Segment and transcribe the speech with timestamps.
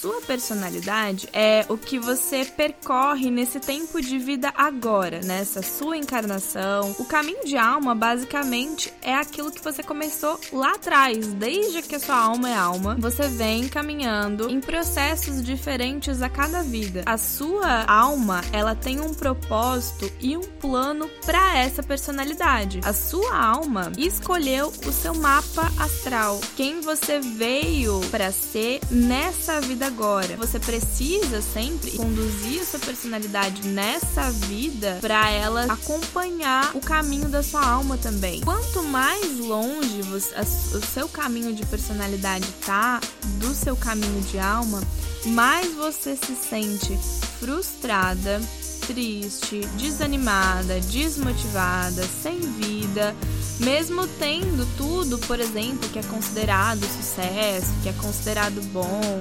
[0.00, 6.94] Sua personalidade é o que você percorre nesse tempo de vida agora, nessa sua encarnação.
[7.00, 11.98] O caminho de alma, basicamente, é aquilo que você começou lá atrás, desde que a
[11.98, 12.96] sua alma é alma.
[13.00, 17.02] Você vem caminhando em processos diferentes a cada vida.
[17.04, 22.78] A sua alma, ela tem um propósito e um plano para essa personalidade.
[22.84, 29.87] A sua alma escolheu o seu mapa astral, quem você veio para ser nessa vida
[29.88, 30.36] agora.
[30.36, 37.42] Você precisa sempre conduzir a sua personalidade nessa vida para ela acompanhar o caminho da
[37.42, 38.40] sua alma também.
[38.42, 43.00] Quanto mais longe você, a, o seu caminho de personalidade tá
[43.40, 44.82] do seu caminho de alma,
[45.26, 46.96] mais você se sente
[47.40, 48.40] frustrada,
[48.86, 53.14] triste, desanimada, desmotivada, sem vida,
[53.60, 59.20] mesmo tendo tudo, por exemplo, que é considerado sucesso, que é considerado bom,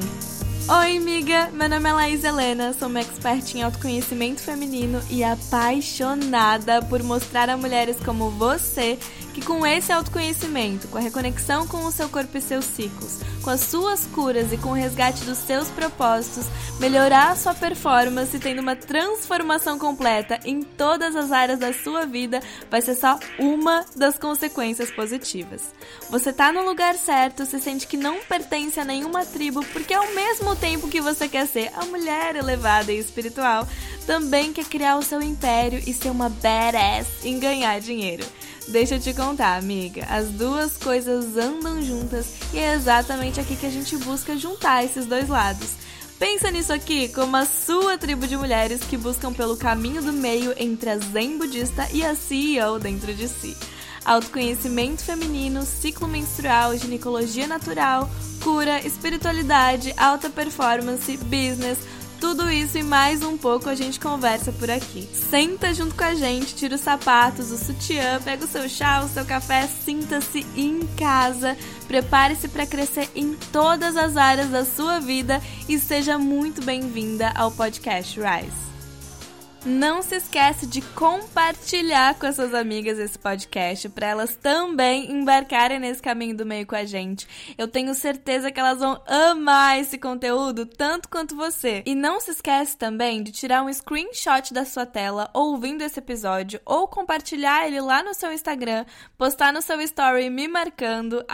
[0.70, 1.49] Oi, amiga!
[1.53, 7.50] Meu nome é Laís Helena, sou uma expert em autoconhecimento feminino e apaixonada por mostrar
[7.50, 9.00] a mulheres como você
[9.38, 13.52] que, com esse autoconhecimento, com a reconexão com o seu corpo e seus ciclos, com
[13.52, 16.47] as suas curas e com o resgate dos seus propósitos,
[16.80, 22.41] melhorar a sua performance tendo uma transformação completa em todas as áreas da sua vida
[22.71, 25.61] vai ser só uma das consequências positivas.
[26.09, 30.15] Você tá no lugar certo, se sente que não pertence a nenhuma tribo, porque ao
[30.15, 33.67] mesmo tempo que você quer ser a mulher elevada e espiritual,
[34.08, 38.25] também quer criar o seu império e ser uma badass em ganhar dinheiro.
[38.68, 40.06] Deixa eu te contar, amiga.
[40.10, 45.06] As duas coisas andam juntas e é exatamente aqui que a gente busca juntar esses
[45.06, 45.70] dois lados.
[46.20, 50.54] Pensa nisso aqui como a sua tribo de mulheres que buscam pelo caminho do meio
[50.58, 53.56] entre a zen budista e a CEO dentro de si.
[54.04, 58.10] Autoconhecimento feminino, ciclo menstrual, ginecologia natural,
[58.42, 61.78] cura, espiritualidade, alta performance, business,
[62.20, 65.08] tudo isso e mais um pouco a gente conversa por aqui.
[65.30, 69.10] Senta junto com a gente, tira os sapatos, o sutiã, pega o seu chá, o
[69.10, 71.58] seu café, sinta-se em casa,
[71.88, 77.52] prepare-se para crescer em todas as áreas da sua vida e seja muito bem-vinda ao
[77.52, 78.67] podcast Rise.
[79.66, 85.80] Não se esquece de compartilhar com as suas amigas esse podcast para elas também embarcarem
[85.80, 87.28] nesse caminho do meio com a gente.
[87.58, 91.84] Eu tenho certeza que elas vão amar esse conteúdo tanto quanto você.
[91.86, 96.62] E não se esquece também de tirar um screenshot da sua tela ouvindo esse episódio
[96.66, 98.86] ou compartilhar ele lá no seu Instagram,
[99.18, 101.26] postar no seu story me marcando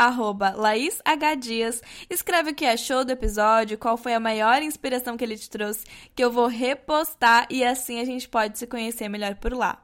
[0.56, 1.82] @laishdias.
[2.10, 5.86] Escreve o que achou do episódio, qual foi a maior inspiração que ele te trouxe,
[6.16, 9.84] que eu vou repostar e assim a gente gente pode se conhecer melhor por lá.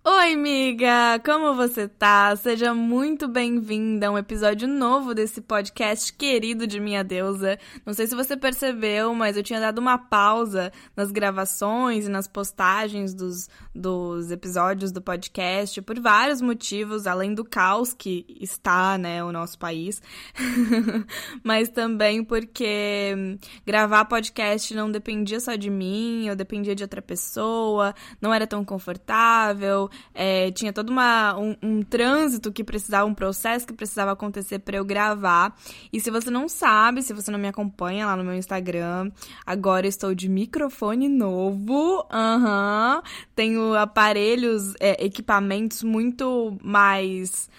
[0.03, 1.21] Oi, amiga!
[1.23, 2.35] Como você tá?
[2.35, 7.59] Seja muito bem-vinda a um episódio novo desse podcast querido de minha deusa.
[7.85, 12.27] Não sei se você percebeu, mas eu tinha dado uma pausa nas gravações e nas
[12.27, 19.23] postagens dos, dos episódios do podcast por vários motivos, além do caos que está, né,
[19.23, 20.01] o nosso país.
[21.45, 27.93] mas também porque gravar podcast não dependia só de mim, eu dependia de outra pessoa,
[28.19, 33.65] não era tão confortável é, tinha todo uma, um, um, trânsito que precisava, um processo
[33.67, 35.55] que precisava acontecer para eu gravar.
[35.91, 39.11] E se você não sabe, se você não me acompanha lá no meu Instagram,
[39.45, 42.05] agora estou de microfone novo.
[42.11, 42.95] Aham.
[42.95, 43.11] Uhum.
[43.35, 47.49] Tenho aparelhos, é, equipamentos muito mais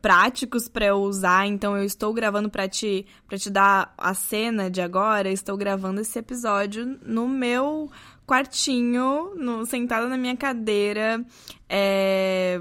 [0.00, 4.70] práticos para eu usar, então eu estou gravando para te para te dar a cena
[4.70, 7.90] de agora, estou gravando esse episódio no meu
[8.26, 11.24] quartinho, no, sentada na minha cadeira.
[11.68, 12.58] É,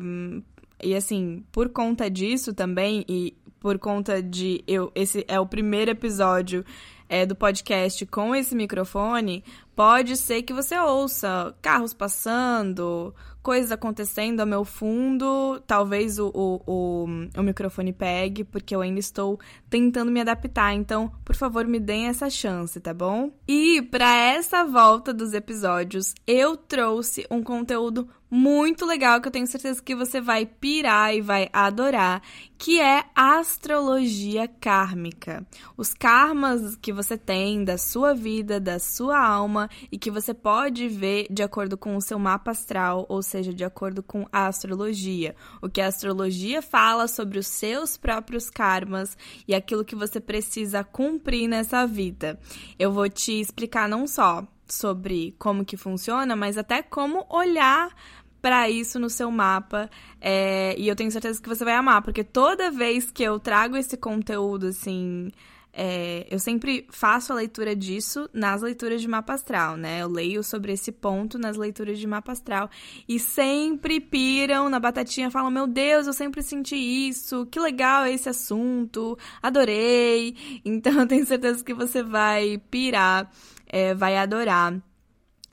[0.81, 4.91] e assim, por conta disso também, e por conta de eu.
[4.93, 6.65] Esse é o primeiro episódio
[7.07, 9.43] é, do podcast com esse microfone,
[9.75, 13.13] pode ser que você ouça carros passando,
[13.43, 15.61] coisas acontecendo ao meu fundo.
[15.67, 17.05] Talvez o, o, o,
[17.37, 20.73] o, microfone pegue, porque eu ainda estou tentando me adaptar.
[20.73, 23.31] Então, por favor, me deem essa chance, tá bom?
[23.45, 29.45] E para essa volta dos episódios, eu trouxe um conteúdo muito legal que eu tenho
[29.45, 32.19] certeza que você vai pirar e vai adorar,
[32.57, 35.45] que é astrologia kármica.
[35.77, 40.87] Os karmas que você tem da sua vida, da sua alma e que você pode
[40.87, 45.35] ver de acordo com o seu mapa astral, ou seja, de acordo com a astrologia.
[45.61, 49.15] O que a astrologia fala sobre os seus próprios karmas
[49.47, 52.39] e aquilo que você precisa cumprir nessa vida.
[52.79, 57.93] Eu vou te explicar não só sobre como que funciona, mas até como olhar
[58.43, 59.89] para isso no seu mapa.
[60.19, 63.77] É, e eu tenho certeza que você vai amar, porque toda vez que eu trago
[63.77, 65.31] esse conteúdo, assim.
[65.75, 70.03] É, eu sempre faço a leitura disso nas leituras de mapa astral, né?
[70.03, 72.69] Eu leio sobre esse ponto nas leituras de mapa astral
[73.09, 78.29] e sempre piram na batatinha, falam: Meu Deus, eu sempre senti isso, que legal esse
[78.29, 80.35] assunto, adorei.
[80.63, 83.31] Então eu tenho certeza que você vai pirar,
[83.67, 84.79] é, vai adorar.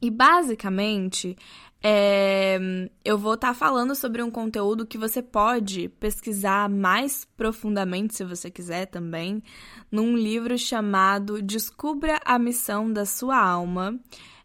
[0.03, 1.37] E basicamente
[1.83, 2.59] é,
[3.05, 8.25] eu vou estar tá falando sobre um conteúdo que você pode pesquisar mais profundamente, se
[8.25, 9.43] você quiser também,
[9.91, 13.99] num livro chamado Descubra a Missão da Sua Alma,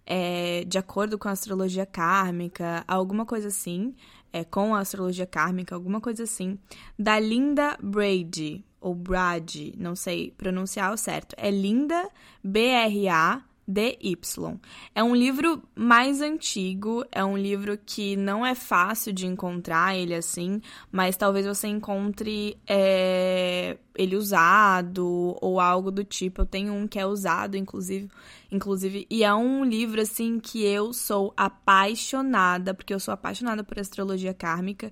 [0.06, 3.94] é, de acordo com a astrologia kármica, alguma coisa assim,
[4.32, 6.58] é, com a astrologia kármica, alguma coisa assim,
[6.98, 11.36] da Linda Brady, ou Brady, não sei pronunciar o certo.
[11.38, 12.08] É Linda,
[12.44, 14.18] B-R-A DY.
[14.94, 20.14] É um livro mais antigo, é um livro que não é fácil de encontrar ele
[20.14, 26.42] assim, mas talvez você encontre é, ele usado ou algo do tipo.
[26.42, 28.10] Eu tenho um que é usado, inclusive,
[28.52, 33.80] inclusive, e é um livro assim que eu sou apaixonada, porque eu sou apaixonada por
[33.80, 34.92] astrologia kármica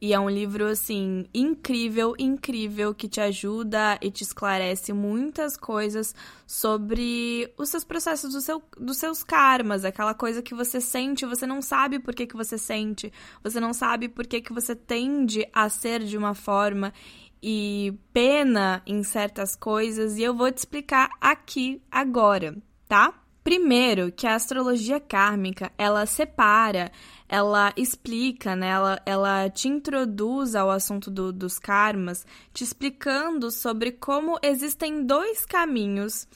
[0.00, 6.14] e é um livro, assim, incrível, incrível, que te ajuda e te esclarece muitas coisas
[6.46, 11.46] sobre os seus processos, do seu, dos seus karmas, aquela coisa que você sente, você
[11.46, 13.12] não sabe por que, que você sente,
[13.44, 16.94] você não sabe por que, que você tende a ser de uma forma
[17.42, 22.56] e pena em certas coisas, e eu vou te explicar aqui agora,
[22.88, 23.19] tá?
[23.42, 26.92] Primeiro, que a astrologia kármica, ela separa,
[27.28, 28.68] ela explica, né?
[28.68, 35.46] ela, ela te introduz ao assunto do, dos karmas, te explicando sobre como existem dois
[35.46, 36.28] caminhos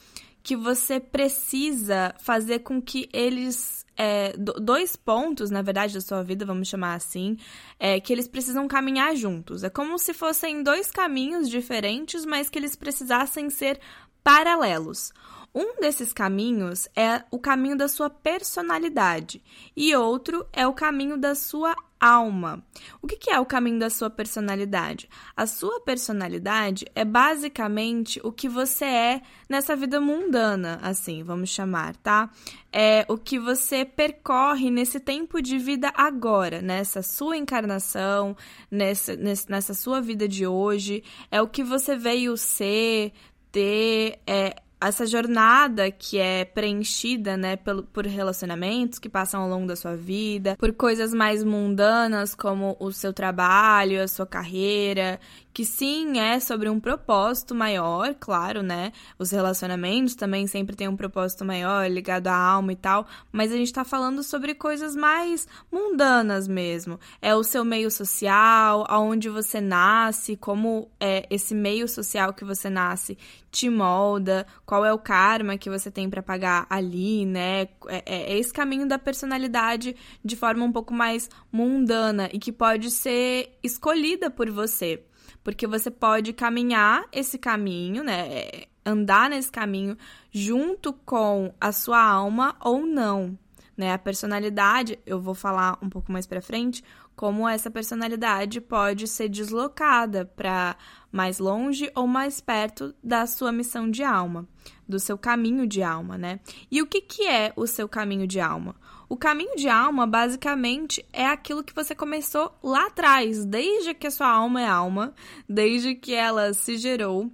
[0.43, 3.83] que você precisa fazer com que eles.
[3.97, 7.37] É, dois pontos, na verdade, da sua vida, vamos chamar assim,
[7.79, 9.63] é, que eles precisam caminhar juntos.
[9.63, 13.81] É como se fossem dois caminhos diferentes, mas que eles precisassem ser
[14.25, 15.13] paralelos.
[15.55, 19.41] Um desses caminhos é o caminho da sua personalidade
[19.77, 22.63] e outro é o caminho da sua alma.
[23.01, 25.09] O que é o caminho da sua personalidade?
[25.37, 31.97] A sua personalidade é basicamente o que você é nessa vida mundana, assim, vamos chamar,
[31.97, 32.29] tá?
[32.73, 38.37] É o que você percorre nesse tempo de vida agora, nessa sua encarnação,
[38.71, 41.03] nessa, nessa sua vida de hoje.
[41.31, 43.13] É o que você veio ser,
[43.51, 44.57] ter, é,
[44.89, 49.97] essa jornada que é preenchida, né, por, por relacionamentos que passam ao longo da sua
[49.97, 55.21] vida, por coisas mais mundanas como o seu trabalho, a sua carreira,
[55.55, 58.91] que sim é sobre um propósito maior, claro, né?
[59.17, 63.57] Os relacionamentos também sempre têm um propósito maior ligado à alma e tal, mas a
[63.57, 66.99] gente tá falando sobre coisas mais mundanas mesmo.
[67.23, 72.69] É o seu meio social, aonde você nasce, como é esse meio social que você
[72.69, 73.17] nasce
[73.55, 77.69] te molda, qual é o karma que você tem para pagar ali, né?
[77.87, 82.51] É, é, é esse caminho da personalidade de forma um pouco mais mundana e que
[82.51, 85.05] pode ser escolhida por você
[85.45, 88.65] porque você pode caminhar esse caminho, né?
[88.85, 89.97] Andar nesse caminho
[90.33, 93.39] junto com a sua alma ou não,
[93.77, 93.93] né?
[93.93, 96.83] A personalidade, eu vou falar um pouco mais para frente,
[97.15, 100.77] como essa personalidade pode ser deslocada para
[101.15, 104.49] mais longe ou mais perto da sua missão de alma,
[104.87, 106.41] do seu caminho de alma, né?
[106.69, 108.75] E o que, que é o seu caminho de alma?
[109.09, 114.11] O caminho de alma, basicamente, é aquilo que você começou lá atrás, desde que a
[114.11, 115.15] sua alma é alma,
[115.49, 117.31] desde que ela se gerou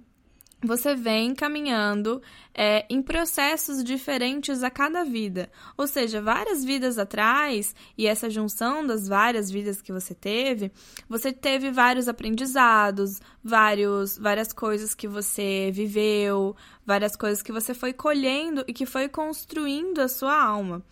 [0.63, 2.21] você vem caminhando
[2.53, 5.49] é, em processos diferentes a cada vida.
[5.77, 10.71] Ou seja, várias vidas atrás, e essa junção das várias vidas que você teve,
[11.09, 17.93] você teve vários aprendizados, vários, várias coisas que você viveu, várias coisas que você foi
[17.93, 20.83] colhendo e que foi construindo a sua alma.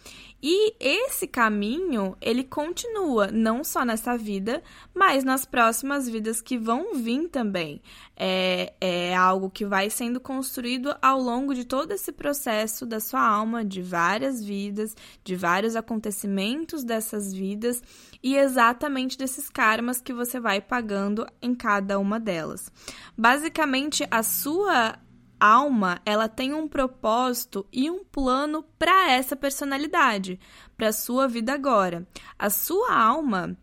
[0.41, 6.93] E esse caminho, ele continua não só nessa vida, mas nas próximas vidas que vão
[6.93, 7.81] vir também.
[8.15, 13.25] É, é algo que vai sendo construído ao longo de todo esse processo da sua
[13.25, 17.81] alma, de várias vidas, de vários acontecimentos dessas vidas
[18.23, 22.71] e exatamente desses karmas que você vai pagando em cada uma delas.
[23.17, 24.97] Basicamente, a sua
[25.39, 30.39] alma, ela tem um propósito e um plano para essa personalidade,
[30.77, 32.07] para sua vida agora.
[32.37, 33.57] A sua alma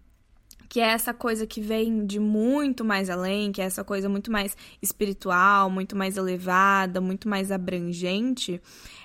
[0.68, 4.30] que é essa coisa que vem de muito mais além, que é essa coisa muito
[4.30, 8.60] mais espiritual, muito mais elevada, muito mais abrangente,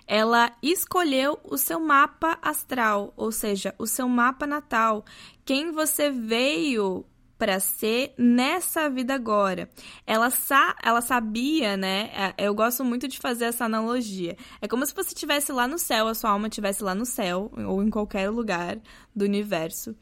[0.07, 5.05] ela escolheu o seu mapa astral, ou seja, o seu mapa natal,
[5.45, 7.05] quem você veio
[7.41, 9.67] para ser nessa vida agora.
[10.05, 12.11] Ela, sa ela sabia, né?
[12.37, 14.37] É, eu gosto muito de fazer essa analogia.
[14.61, 17.51] É como se você estivesse lá no céu, a sua alma estivesse lá no céu,
[17.65, 18.79] ou em qualquer lugar
[19.15, 19.95] do universo.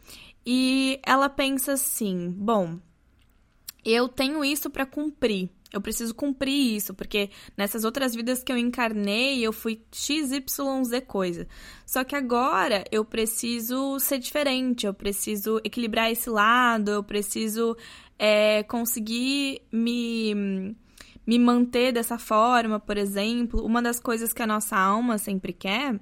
[0.45, 2.77] E ela pensa assim: bom,
[3.85, 5.49] eu tenho isso para cumprir.
[5.71, 10.39] Eu preciso cumprir isso, porque nessas outras vidas que eu encarnei, eu fui XYZ
[11.05, 11.47] coisa.
[11.85, 17.77] Só que agora eu preciso ser diferente, eu preciso equilibrar esse lado, eu preciso
[18.17, 20.75] é, conseguir me,
[21.25, 23.63] me manter dessa forma, por exemplo.
[23.63, 25.99] Uma das coisas que a nossa alma sempre quer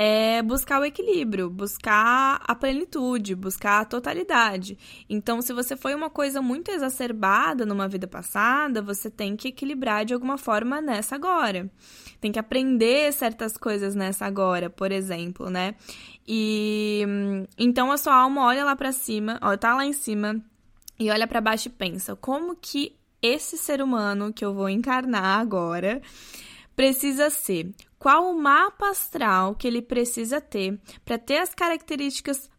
[0.00, 4.78] é buscar o equilíbrio, buscar a plenitude, buscar a totalidade.
[5.10, 10.04] Então, se você foi uma coisa muito exacerbada numa vida passada, você tem que equilibrar
[10.04, 11.68] de alguma forma nessa agora.
[12.20, 15.74] Tem que aprender certas coisas nessa agora, por exemplo, né?
[16.24, 17.02] E
[17.58, 20.40] então a sua alma olha lá para cima, ó, tá lá em cima
[20.96, 25.40] e olha para baixo e pensa: como que esse ser humano que eu vou encarnar
[25.40, 26.00] agora
[26.76, 27.74] precisa ser?
[27.98, 32.50] Qual o mapa astral que ele precisa ter para ter as características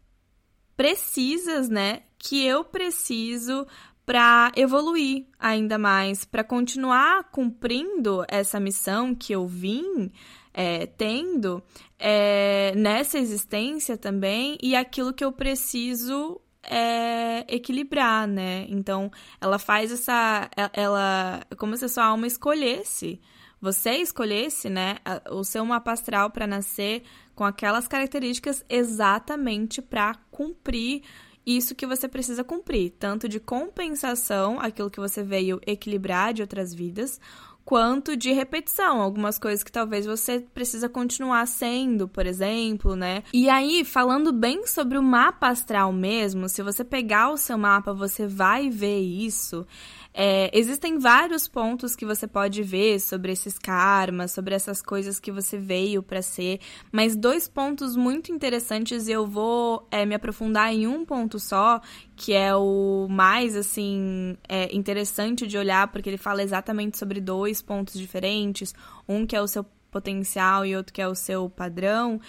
[0.76, 3.66] precisas, né, que eu preciso
[4.04, 10.10] para evoluir ainda mais, para continuar cumprindo essa missão que eu vim
[10.52, 11.62] é, tendo
[11.98, 18.66] é, nessa existência também e aquilo que eu preciso é, equilibrar, né?
[18.68, 20.50] Então, ela faz essa.
[20.72, 21.42] Ela.
[21.56, 23.20] Como se a sua alma escolhesse
[23.60, 24.96] você escolhesse, né,
[25.30, 27.02] o seu mapa astral para nascer
[27.34, 31.02] com aquelas características exatamente para cumprir
[31.44, 36.72] isso que você precisa cumprir, tanto de compensação, aquilo que você veio equilibrar de outras
[36.74, 37.20] vidas,
[37.64, 43.22] quanto de repetição, algumas coisas que talvez você precisa continuar sendo, por exemplo, né?
[43.32, 47.94] E aí, falando bem sobre o mapa astral mesmo, se você pegar o seu mapa,
[47.94, 49.66] você vai ver isso.
[50.12, 55.30] É, existem vários pontos que você pode ver sobre esses karmas, sobre essas coisas que
[55.30, 60.72] você veio para ser, mas dois pontos muito interessantes e eu vou é, me aprofundar
[60.72, 61.80] em um ponto só,
[62.16, 67.62] que é o mais assim é, interessante de olhar, porque ele fala exatamente sobre dois
[67.62, 68.74] pontos diferentes,
[69.08, 72.20] um que é o seu potencial e outro que é o seu padrão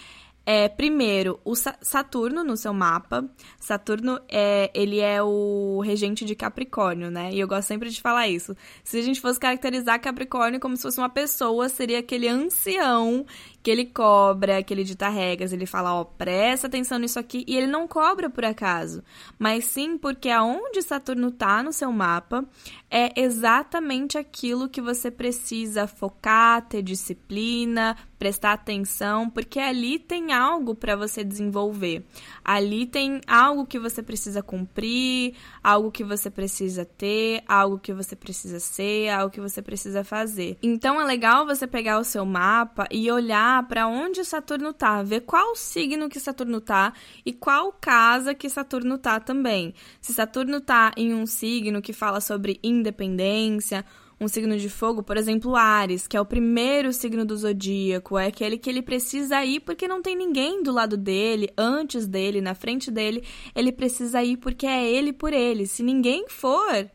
[0.43, 3.29] é, primeiro, o Saturno no seu mapa.
[3.59, 7.31] Saturno é, ele é o regente de Capricórnio, né?
[7.31, 8.55] E eu gosto sempre de falar isso.
[8.83, 13.25] Se a gente fosse caracterizar Capricórnio como se fosse uma pessoa, seria aquele ancião
[13.61, 17.55] que ele cobra, que ele dita regras, ele fala, ó, presta atenção nisso aqui, e
[17.55, 19.03] ele não cobra por acaso,
[19.37, 22.45] mas sim porque aonde Saturno tá no seu mapa
[22.89, 30.75] é exatamente aquilo que você precisa focar, ter disciplina, prestar atenção, porque ali tem algo
[30.75, 32.05] para você desenvolver.
[32.43, 38.15] Ali tem algo que você precisa cumprir, algo que você precisa ter, algo que você
[38.15, 40.57] precisa ser, algo que você precisa fazer.
[40.61, 45.21] Então é legal você pegar o seu mapa e olhar para onde Saturno tá, ver
[45.21, 46.93] qual signo que Saturno tá
[47.25, 49.73] e qual casa que Saturno tá também.
[49.99, 53.83] Se Saturno tá em um signo que fala sobre independência,
[54.19, 58.27] um signo de fogo, por exemplo, Ares, que é o primeiro signo do zodíaco, é
[58.27, 62.53] aquele que ele precisa ir porque não tem ninguém do lado dele, antes dele, na
[62.53, 63.23] frente dele,
[63.55, 65.65] ele precisa ir porque é ele por ele.
[65.65, 66.87] Se ninguém for,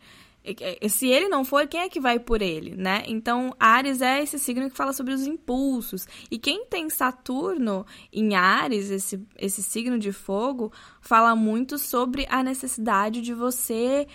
[0.89, 3.03] se ele não for, quem é que vai por ele, né?
[3.07, 6.07] Então, Ares é esse signo que fala sobre os impulsos.
[6.31, 12.43] E quem tem Saturno em Ares, esse, esse signo de fogo, fala muito sobre a
[12.43, 14.07] necessidade de você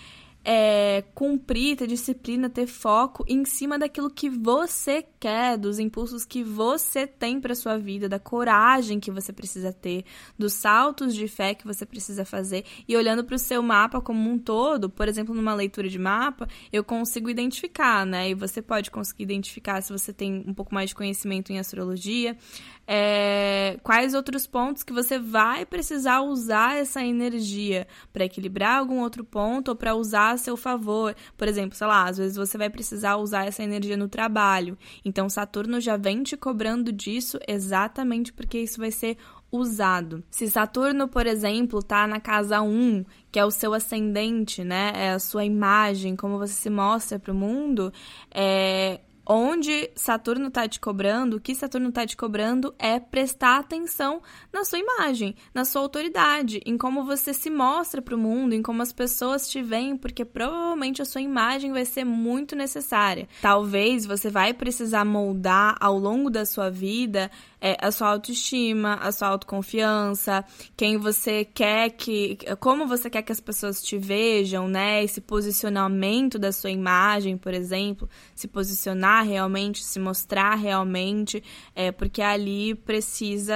[0.44, 6.42] é, cumprir, ter disciplina, ter foco em cima daquilo que você quer, dos impulsos que
[6.42, 10.04] você tem para sua vida, da coragem que você precisa ter,
[10.38, 14.28] dos saltos de fé que você precisa fazer e olhando para o seu mapa como
[14.28, 18.30] um todo, por exemplo, numa leitura de mapa, eu consigo identificar, né?
[18.30, 22.36] E você pode conseguir identificar se você tem um pouco mais de conhecimento em astrologia,
[22.86, 29.24] é, quais outros pontos que você vai precisar usar essa energia para equilibrar algum outro
[29.24, 31.14] ponto ou para usar a seu favor.
[31.36, 34.76] Por exemplo, sei lá, às vezes você vai precisar usar essa energia no trabalho.
[35.04, 39.16] Então, Saturno já vem te cobrando disso exatamente porque isso vai ser
[39.50, 40.24] usado.
[40.30, 44.92] Se Saturno, por exemplo, tá na casa 1, que é o seu ascendente, né?
[44.94, 47.92] É a sua imagem, como você se mostra para o mundo,
[48.30, 54.20] é, onde Saturno está te cobrando, o que Saturno está te cobrando é prestar atenção
[54.52, 58.62] na sua imagem, na sua autoridade, em como você se mostra para o mundo, em
[58.62, 63.28] como as pessoas te veem, porque provavelmente a sua imagem vai ser muito necessária.
[63.40, 67.30] Talvez você vai precisar moldar ao longo da sua vida
[67.62, 70.44] é, a sua autoestima, a sua autoconfiança,
[70.76, 72.36] quem você quer que.
[72.58, 75.04] como você quer que as pessoas te vejam, né?
[75.04, 81.42] Esse posicionamento da sua imagem, por exemplo, se posicionar realmente, se mostrar realmente,
[81.74, 83.54] é, porque ali precisa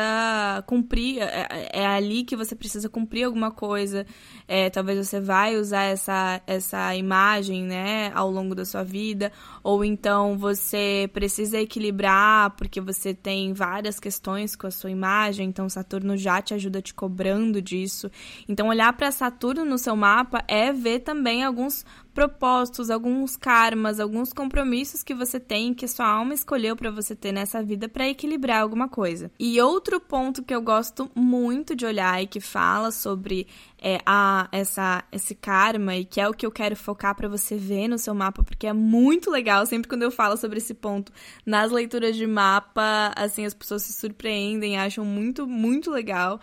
[0.66, 4.07] cumprir, é, é ali que você precisa cumprir alguma coisa.
[4.47, 9.85] É, talvez você vai usar essa, essa imagem, né, ao longo da sua vida, ou
[9.85, 16.16] então você precisa equilibrar porque você tem várias questões com a sua imagem, então Saturno
[16.16, 18.11] já te ajuda te cobrando disso.
[18.49, 21.85] Então, olhar para Saturno no seu mapa é ver também alguns
[22.17, 27.31] propósitos, alguns karmas, alguns compromissos que você tem, que sua alma escolheu para você ter
[27.31, 29.31] nessa vida para equilibrar alguma coisa.
[29.39, 33.47] E outro ponto que eu gosto muito de olhar e que fala sobre
[33.79, 37.59] é, a, essa, esse karma e que é o que eu quero focar para você
[37.59, 39.67] ver no seu mapa, porque é muito legal.
[39.67, 41.13] Sempre quando eu falo sobre esse ponto
[41.45, 46.41] nas leituras de mapa, assim, as pessoas se surpreendem, acham muito, muito legal.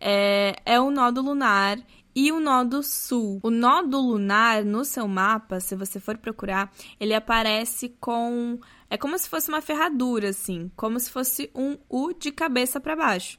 [0.00, 1.78] É, é o nó do lunar
[2.14, 3.38] e o nó do sul.
[3.42, 8.96] O nó do lunar no seu mapa, se você for procurar, ele aparece com é
[8.96, 13.38] como se fosse uma ferradura assim, como se fosse um U de cabeça para baixo.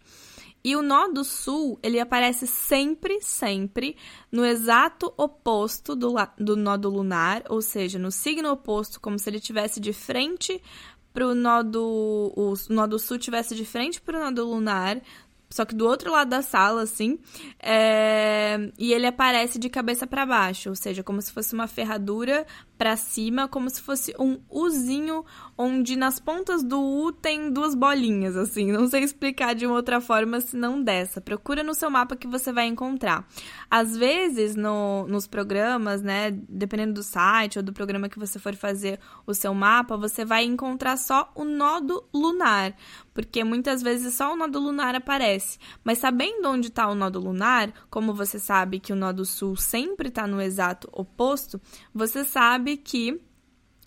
[0.64, 3.98] E o nó do sul, ele aparece sempre, sempre
[4.32, 9.30] no exato oposto do, do nó do lunar, ou seja, no signo oposto, como se
[9.30, 10.62] ele tivesse de frente
[11.12, 14.46] para o nó do o nó do sul tivesse de frente para o nó do
[14.46, 15.02] lunar,
[15.52, 17.20] só que do outro lado da sala, assim,
[17.60, 18.72] é...
[18.80, 22.46] e ele aparece de cabeça para baixo, ou seja, como se fosse uma ferradura
[22.82, 25.24] para cima, como se fosse um Uzinho,
[25.56, 28.72] onde nas pontas do U tem duas bolinhas, assim.
[28.72, 31.22] Não sei explicar de uma outra forma se não dessa.
[31.22, 33.28] Procura no seu mapa que você vai encontrar.
[33.70, 38.56] Às vezes, no, nos programas, né, dependendo do site ou do programa que você for
[38.56, 42.76] fazer o seu mapa, você vai encontrar só o nodo lunar,
[43.14, 45.58] porque muitas vezes só o nodo lunar aparece.
[45.84, 50.08] Mas sabendo onde está o nodo lunar, como você sabe que o nodo sul sempre
[50.10, 51.60] está no exato oposto,
[51.94, 53.22] você sabe que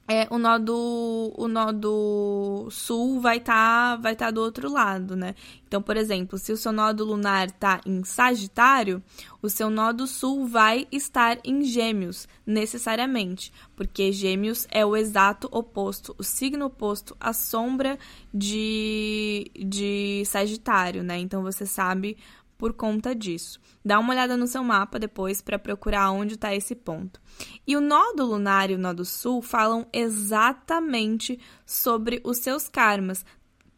[0.06, 4.70] é, o nó do, o nó do sul vai estar tá, vai tá do outro
[4.70, 5.34] lado, né?
[5.66, 9.02] Então, por exemplo, se o seu nó do lunar está em Sagitário,
[9.40, 15.48] o seu nó do sul vai estar em Gêmeos, necessariamente, porque Gêmeos é o exato
[15.50, 17.98] oposto, o signo oposto à sombra
[18.32, 21.18] de, de Sagitário, né?
[21.18, 22.18] Então, você sabe
[22.56, 23.60] por conta disso.
[23.84, 27.20] Dá uma olhada no seu mapa depois para procurar onde está esse ponto.
[27.66, 32.68] E o nó do lunar e o nó do sul falam exatamente sobre os seus
[32.68, 33.24] karmas,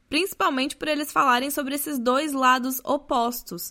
[0.09, 3.71] principalmente por eles falarem sobre esses dois lados opostos.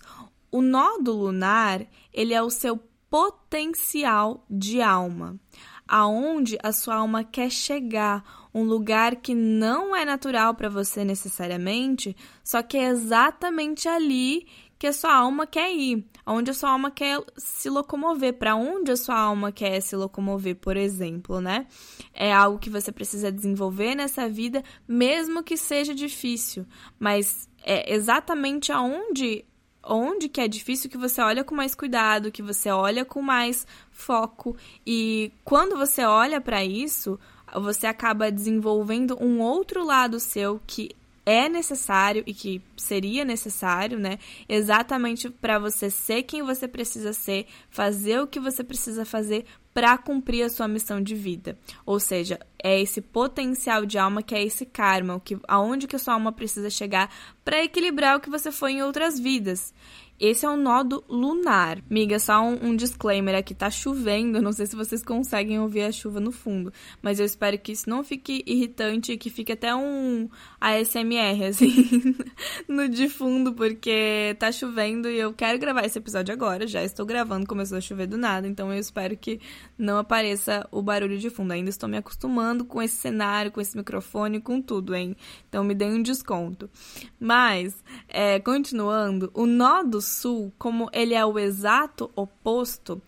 [0.50, 5.38] O nó do lunar, ele é o seu potencial de alma,
[5.86, 12.16] aonde a sua alma quer chegar, um lugar que não é natural para você necessariamente,
[12.42, 14.46] só que é exatamente ali
[14.78, 18.90] que a sua alma quer ir, aonde a sua alma quer se locomover, para onde
[18.90, 21.66] a sua alma quer se locomover, por exemplo, né?
[22.12, 26.66] É algo que você precisa desenvolver nessa vida, mesmo que seja difícil,
[26.98, 29.44] mas é exatamente aonde
[29.88, 33.64] onde que é difícil que você olha com mais cuidado, que você olha com mais
[33.92, 37.18] foco e quando você olha para isso,
[37.54, 40.90] você acaba desenvolvendo um outro lado seu que
[41.26, 44.20] é necessário e que seria necessário, né?
[44.48, 49.98] Exatamente para você ser quem você precisa ser, fazer o que você precisa fazer para
[49.98, 51.58] cumprir a sua missão de vida.
[51.84, 55.96] Ou seja, é esse potencial de alma que é esse karma, o que aonde que
[55.96, 57.12] a sua alma precisa chegar
[57.44, 59.74] para equilibrar o que você foi em outras vidas.
[60.18, 61.78] Esse é o nodo lunar.
[61.90, 65.92] Miga, só um, um, disclaimer aqui, tá chovendo, não sei se vocês conseguem ouvir a
[65.92, 69.74] chuva no fundo, mas eu espero que isso não fique irritante e que fique até
[69.74, 70.28] um
[70.60, 72.16] ASMR, assim,
[72.66, 77.04] no de fundo, porque tá chovendo e eu quero gravar esse episódio agora, já estou
[77.04, 79.40] gravando, começou a chover do nada, então eu espero que
[79.78, 81.52] não apareça o barulho de fundo.
[81.52, 85.16] Ainda estou me acostumando com esse cenário, com esse microfone, com tudo, hein?
[85.48, 86.70] Então me dê um desconto.
[87.18, 87.74] Mas,
[88.08, 93.00] é, continuando, o nodo sul, como ele é o exato oposto,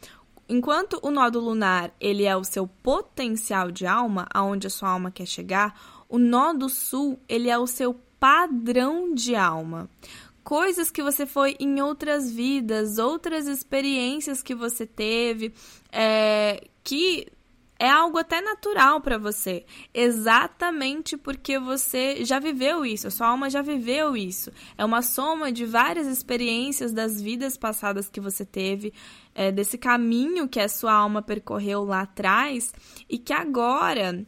[0.48, 5.10] enquanto o nodo lunar ele é o seu potencial de alma, aonde a sua alma
[5.10, 9.88] quer chegar, o nodo sul ele é o seu padrão de alma.
[10.42, 15.52] Coisas que você foi em outras vidas, outras experiências que você teve,
[15.92, 17.28] é, que
[17.78, 19.64] é algo até natural para você,
[19.94, 24.50] exatamente porque você já viveu isso, a sua alma já viveu isso.
[24.76, 28.92] É uma soma de várias experiências das vidas passadas que você teve,
[29.34, 32.72] é, desse caminho que a sua alma percorreu lá atrás
[33.08, 34.26] e que agora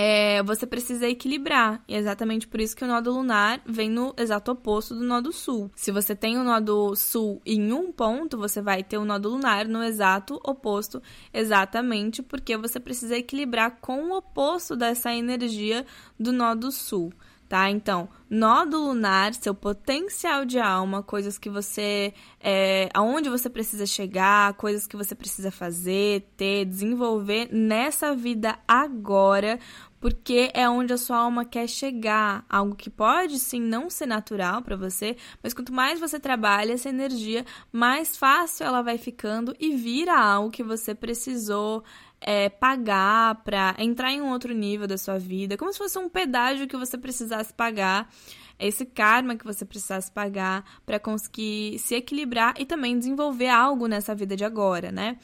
[0.00, 1.82] é, você precisa equilibrar.
[1.88, 5.32] E é exatamente por isso que o nodo lunar vem no exato oposto do nodo
[5.32, 5.72] sul.
[5.74, 9.66] Se você tem o nodo sul em um ponto, você vai ter o nodo lunar
[9.66, 11.02] no exato oposto,
[11.34, 15.84] exatamente porque você precisa equilibrar com o oposto dessa energia
[16.16, 17.12] do nodo sul
[17.48, 17.70] tá?
[17.70, 22.12] Então, nodo lunar, seu potencial de alma, coisas que você.
[22.40, 29.58] É, aonde você precisa chegar, coisas que você precisa fazer, ter, desenvolver nessa vida agora,
[30.00, 34.62] porque é onde a sua alma quer chegar, algo que pode sim não ser natural
[34.62, 39.76] para você, mas quanto mais você trabalha essa energia, mais fácil ela vai ficando e
[39.76, 41.82] vira algo que você precisou
[42.20, 46.08] é, pagar para entrar em um outro nível da sua vida, como se fosse um
[46.08, 48.08] pedágio que você precisasse pagar,
[48.58, 54.14] esse karma que você precisasse pagar para conseguir se equilibrar e também desenvolver algo nessa
[54.14, 55.18] vida de agora, né?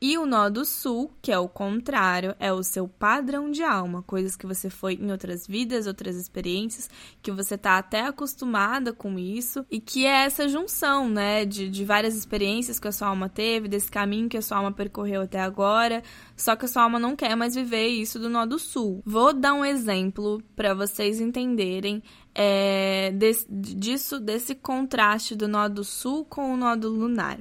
[0.00, 4.02] E o nó do sul, que é o contrário, é o seu padrão de alma,
[4.02, 6.90] coisas que você foi em outras vidas, outras experiências,
[7.22, 11.82] que você tá até acostumada com isso, e que é essa junção, né, de, de
[11.82, 15.40] várias experiências que a sua alma teve, desse caminho que a sua alma percorreu até
[15.40, 16.02] agora,
[16.36, 19.02] só que a sua alma não quer mais viver isso do nó do sul.
[19.04, 22.02] Vou dar um exemplo para vocês entenderem
[22.38, 27.38] é, desse, disso, desse contraste do nó do sul com o nó do lunar.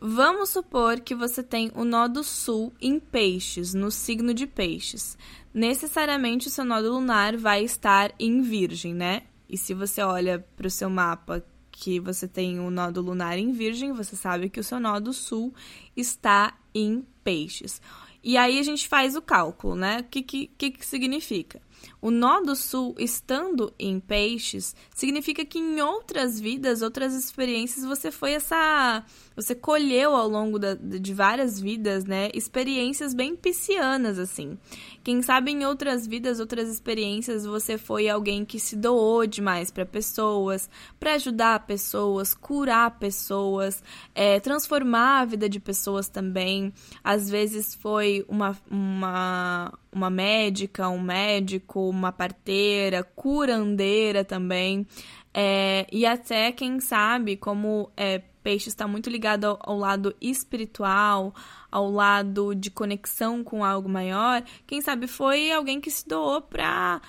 [0.00, 5.18] Vamos supor que você tem o nodo sul em peixes, no signo de peixes.
[5.52, 9.24] Necessariamente o seu nodo lunar vai estar em virgem, né?
[9.48, 13.50] E se você olha para o seu mapa que você tem o nodo lunar em
[13.50, 15.52] virgem, você sabe que o seu nodo sul
[15.96, 17.82] está em peixes.
[18.22, 20.00] E aí a gente faz o cálculo, né?
[20.00, 21.60] O que, que, que significa?
[22.00, 28.10] O nó do sul estando em peixes significa que em outras vidas, outras experiências, você
[28.10, 29.04] foi essa.
[29.36, 32.28] Você colheu ao longo da, de várias vidas, né?
[32.34, 34.58] Experiências bem piscianas, assim.
[35.04, 39.86] Quem sabe em outras vidas, outras experiências, você foi alguém que se doou demais para
[39.86, 40.68] pessoas,
[41.00, 43.82] para ajudar pessoas, curar pessoas,
[44.14, 46.72] é, transformar a vida de pessoas também.
[47.02, 54.86] Às vezes foi uma, uma, uma médica, um médico, uma parteira, curandeira também.
[55.34, 61.34] É, e até, quem sabe, como é, peixe está muito ligado ao, ao, lado espiritual,
[61.70, 67.00] ao lado de conexão com algo maior, quem sabe foi alguém que se doou para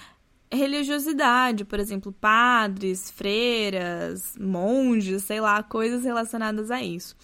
[0.52, 7.16] religiosidade, por exemplo, padres, freiras, monges, sei lá, coisas relacionadas a isso.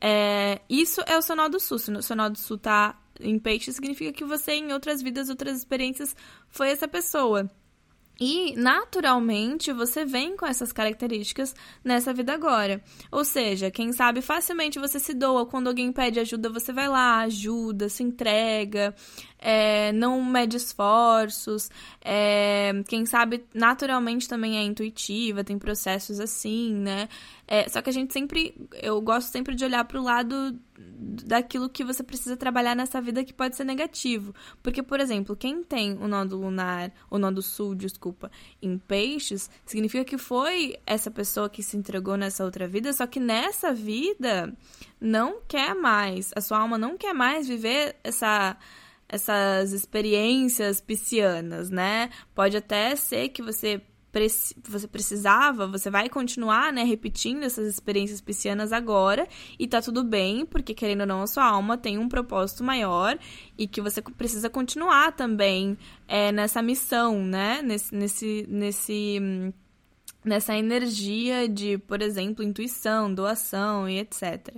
[0.00, 1.76] É, isso é o Sonó do Sul.
[1.98, 6.14] O Sonó do Sul tá em peixe, significa que você, em outras vidas, outras experiências,
[6.48, 7.50] foi essa pessoa.
[8.20, 12.84] E, naturalmente, você vem com essas características nessa vida agora.
[13.10, 15.46] Ou seja, quem sabe facilmente você se doa.
[15.46, 18.94] Quando alguém pede ajuda, você vai lá, ajuda, se entrega,
[19.40, 21.70] é, não mede esforços.
[22.04, 27.08] É, quem sabe, naturalmente, também é intuitiva, tem processos assim, né?
[27.46, 28.54] É, só que a gente sempre.
[28.74, 33.24] Eu gosto sempre de olhar para o lado daquilo que você precisa trabalhar nessa vida
[33.24, 34.34] que pode ser negativo.
[34.62, 38.30] Porque, por exemplo, quem tem o nó do lunar, o nó do sul, desculpa,
[38.62, 43.18] em peixes, significa que foi essa pessoa que se entregou nessa outra vida, só que
[43.18, 44.54] nessa vida
[45.00, 48.56] não quer mais, a sua alma não quer mais viver essa
[49.10, 52.10] essas experiências piscianas, né?
[52.34, 53.82] Pode até ser que você
[54.68, 59.24] você precisava, você vai continuar, né, repetindo essas experiências piscianas agora,
[59.56, 63.16] e tá tudo bem, porque querendo ou não, a sua alma tem um propósito maior
[63.56, 69.54] e que você precisa continuar também é, nessa missão, né, nesse, nesse, nesse,
[70.24, 74.56] nessa energia de, por exemplo, intuição, doação e etc.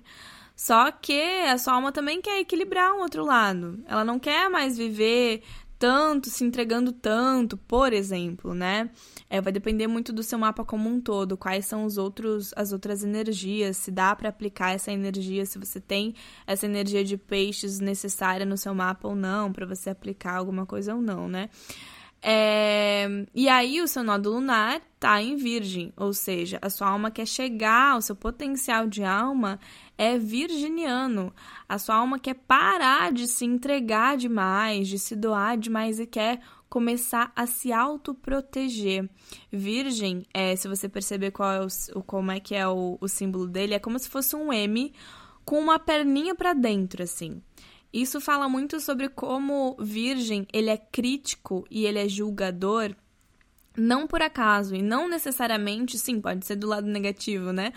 [0.54, 3.82] Só que a sua alma também quer equilibrar um outro lado.
[3.86, 5.42] Ela não quer mais viver
[5.82, 8.88] tanto, se entregando tanto, por exemplo, né?
[9.28, 12.72] É, vai depender muito do seu mapa como um todo, quais são os outros, as
[12.72, 16.14] outras energias, se dá para aplicar essa energia, se você tem
[16.46, 20.94] essa energia de peixes necessária no seu mapa ou não, para você aplicar alguma coisa
[20.94, 21.50] ou não, né?
[22.22, 23.26] É...
[23.34, 27.26] E aí o seu nodo lunar tá em virgem, ou seja, a sua alma quer
[27.26, 29.58] chegar, o seu potencial de alma
[29.98, 31.34] é virginiano.
[31.68, 36.40] A sua alma quer parar de se entregar demais, de se doar demais e quer
[36.68, 39.10] começar a se autoproteger.
[39.50, 43.46] Virgem, é, se você perceber qual é o, como é que é o, o símbolo
[43.46, 44.92] dele, é como se fosse um M
[45.44, 47.42] com uma perninha para dentro, assim.
[47.92, 52.94] Isso fala muito sobre como Virgem ele é crítico e ele é julgador,
[53.76, 57.72] não por acaso e não necessariamente, sim, pode ser do lado negativo, né?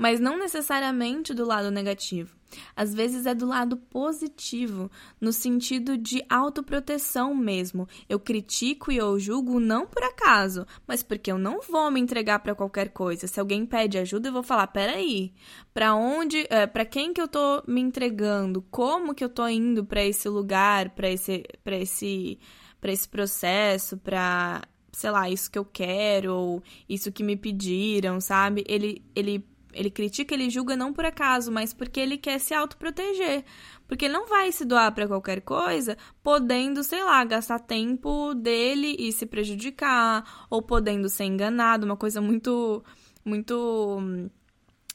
[0.00, 2.34] Mas não necessariamente do lado negativo.
[2.74, 7.86] Às vezes é do lado positivo, no sentido de autoproteção mesmo.
[8.08, 12.38] Eu critico e eu julgo não por acaso, mas porque eu não vou me entregar
[12.38, 13.26] para qualquer coisa.
[13.26, 15.34] Se alguém pede ajuda, eu vou falar: peraí,
[15.74, 18.62] para onde, é, para quem que eu tô me entregando?
[18.70, 22.38] Como que eu tô indo para esse lugar, para esse, para esse,
[22.80, 28.18] para esse processo, para sei lá, isso que eu quero, ou isso que me pediram,
[28.18, 28.64] sabe?
[28.66, 33.44] Ele, ele ele critica, ele julga não por acaso, mas porque ele quer se autoproteger.
[33.86, 38.96] Porque ele não vai se doar para qualquer coisa, podendo, sei lá, gastar tempo dele
[38.98, 42.84] e se prejudicar, ou podendo ser enganado, uma coisa muito,
[43.24, 44.30] muito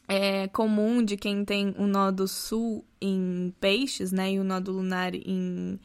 [0.07, 4.59] é, comum de quem tem o nó do sul em peixes, né, e o nó
[4.59, 5.79] do lunar em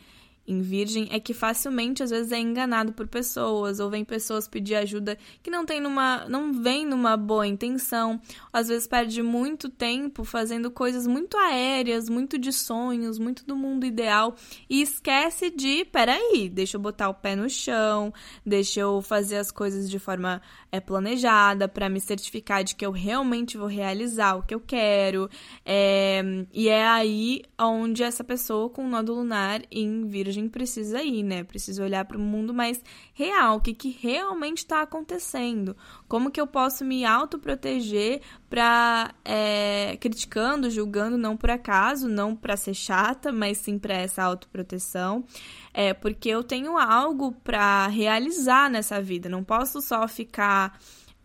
[0.51, 4.75] em virgem é que facilmente às vezes é enganado por pessoas ou vem pessoas pedir
[4.75, 8.21] ajuda que não tem numa não vem numa boa intenção,
[8.53, 13.87] às vezes perde muito tempo fazendo coisas muito aéreas, muito de sonhos, muito do mundo
[13.87, 14.35] ideal
[14.69, 18.13] e esquece de, peraí, deixa eu botar o pé no chão,
[18.45, 22.91] deixa eu fazer as coisas de forma é, planejada para me certificar de que eu
[22.91, 25.31] realmente vou realizar o que eu quero.
[25.65, 31.23] É, e é aí onde essa pessoa com nódulo lunar em virgem gente precisa ir,
[31.23, 31.45] né?
[31.45, 32.83] Precisa olhar para o mundo mais
[33.15, 35.77] real, o que, que realmente está acontecendo.
[36.09, 42.57] Como que eu posso me autoproteger para é, criticando, julgando, não por acaso, não para
[42.57, 45.25] ser chata, mas sim para essa autoproteção.
[45.73, 49.29] É, porque eu tenho algo para realizar nessa vida.
[49.29, 50.79] Não posso só ficar.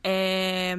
[0.03, 0.75] É,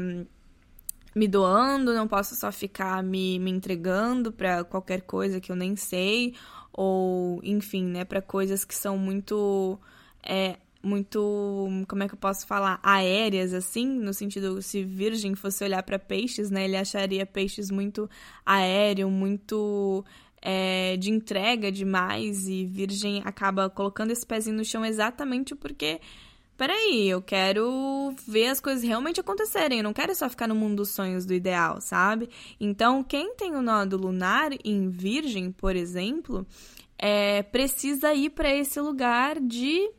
[1.17, 5.75] me doando, não posso só ficar me, me entregando para qualquer coisa que eu nem
[5.75, 6.35] sei,
[6.77, 9.79] ou enfim, né, para coisas que são muito
[10.23, 15.65] é, muito, como é que eu posso falar, aéreas assim, no sentido se virgem fosse
[15.65, 18.09] olhar para peixes, né, ele acharia peixes muito
[18.45, 20.05] aéreo, muito
[20.41, 26.01] é, de entrega demais e virgem acaba colocando esse pezinho no chão exatamente porque
[26.57, 30.77] peraí, eu quero ver as coisas realmente acontecerem, eu não quero só ficar no mundo
[30.77, 32.29] dos sonhos do ideal, sabe?
[32.59, 36.47] Então, quem tem o nó do lunar em Virgem, por exemplo,
[36.99, 39.91] é, precisa ir para esse lugar de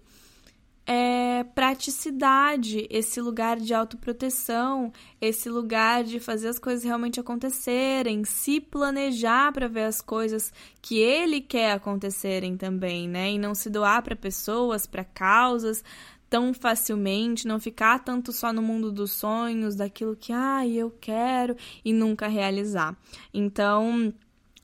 [0.90, 8.62] é, praticidade, esse lugar de autoproteção, esse lugar de fazer as coisas realmente acontecerem, se
[8.62, 13.32] planejar para ver as coisas que ele quer acontecerem também, né?
[13.32, 15.84] E não se doar para pessoas, para causas
[16.30, 21.56] tão facilmente, não ficar tanto só no mundo dos sonhos, daquilo que, ah, eu quero
[21.84, 22.98] e nunca realizar.
[23.34, 24.14] Então,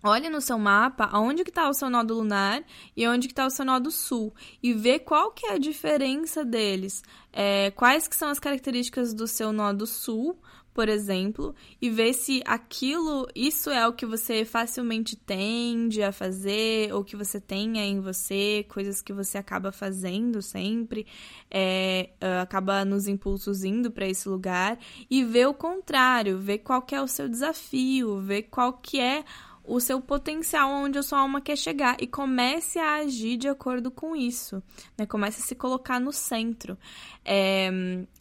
[0.06, 2.62] Olhe no seu mapa aonde que está o seu nódo lunar
[2.94, 6.44] e onde que está o seu nódo sul e vê qual que é a diferença
[6.44, 10.38] deles, é, quais que são as características do seu nódo sul,
[10.74, 16.92] por exemplo, e ver se aquilo, isso é o que você facilmente tende a fazer
[16.94, 21.06] ou que você tenha em você, coisas que você acaba fazendo sempre,
[21.50, 22.10] é,
[22.42, 27.08] acaba nos impulsos indo para esse lugar e ver o contrário, ver qual é o
[27.08, 29.24] seu desafio, ver qual que é
[29.64, 33.90] o seu potencial onde a sua alma quer chegar e comece a agir de acordo
[33.90, 34.62] com isso,
[34.98, 35.06] né?
[35.06, 36.78] Comece a se colocar no centro.
[37.24, 37.70] É,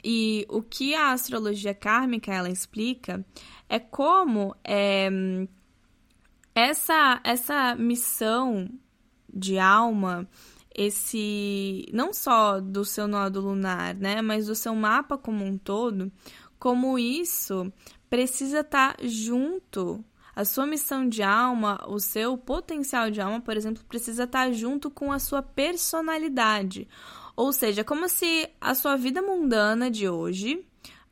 [0.05, 3.25] e o que a astrologia kármica ela explica
[3.69, 5.09] é como é,
[6.55, 8.69] essa essa missão
[9.33, 10.29] de alma
[10.75, 16.11] esse não só do seu nodo lunar, né, mas do seu mapa como um todo,
[16.59, 17.71] como isso
[18.09, 23.57] precisa estar tá junto a sua missão de alma, o seu potencial de alma, por
[23.57, 26.89] exemplo, precisa estar junto com a sua personalidade.
[27.37, 30.65] Ou seja, como se a sua vida mundana de hoje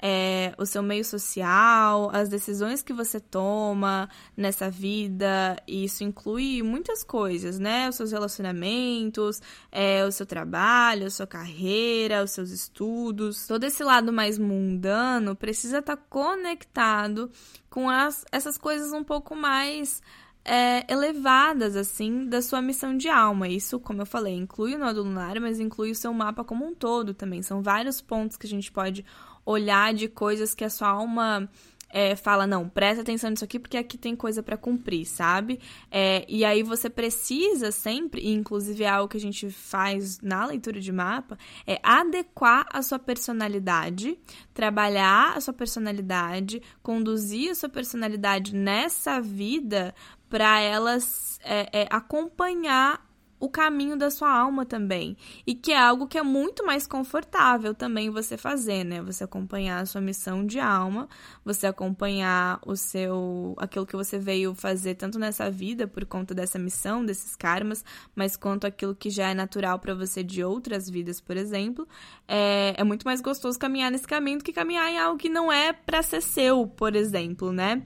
[0.03, 6.63] é, o seu meio social, as decisões que você toma nessa vida, e isso inclui
[6.63, 7.89] muitas coisas, né?
[7.89, 13.47] Os seus relacionamentos, é, o seu trabalho, a sua carreira, os seus estudos.
[13.47, 17.31] Todo esse lado mais mundano precisa estar conectado
[17.69, 20.03] com as, essas coisas um pouco mais.
[20.43, 23.47] É, elevadas, assim, da sua missão de alma.
[23.47, 26.75] Isso, como eu falei, inclui o nódulo lunar, mas inclui o seu mapa como um
[26.75, 27.43] todo também.
[27.43, 29.05] São vários pontos que a gente pode
[29.45, 31.49] olhar de coisas que a sua alma
[31.93, 35.59] é, fala, não, presta atenção nisso aqui porque aqui tem coisa para cumprir, sabe?
[35.91, 40.47] É, e aí você precisa sempre, e inclusive é algo que a gente faz na
[40.47, 44.17] leitura de mapa, é adequar a sua personalidade,
[44.55, 49.95] trabalhar a sua personalidade, conduzir a sua personalidade nessa vida
[50.29, 53.10] para elas é, é, acompanhar
[53.41, 55.17] o caminho da sua alma também.
[55.47, 59.01] E que é algo que é muito mais confortável também você fazer, né?
[59.03, 61.09] Você acompanhar a sua missão de alma,
[61.43, 66.59] você acompanhar o seu aquilo que você veio fazer tanto nessa vida por conta dessa
[66.59, 67.83] missão, desses karmas,
[68.15, 71.89] mas quanto aquilo que já é natural para você de outras vidas, por exemplo.
[72.29, 75.51] É, é muito mais gostoso caminhar nesse caminho do que caminhar em algo que não
[75.51, 77.83] é para ser seu, por exemplo, né?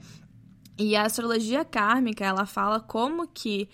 [0.77, 3.69] E a astrologia kármica, ela fala como que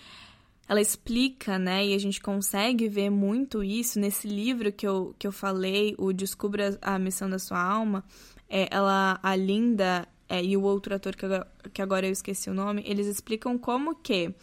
[0.68, 5.28] ela explica, né, e a gente consegue ver muito isso nesse livro que eu, que
[5.28, 8.04] eu falei, o Descubra a Missão da Sua Alma.
[8.50, 12.50] É, ela, a Linda é, e o outro ator que, agora, que agora eu esqueci
[12.50, 14.34] o nome, eles explicam como que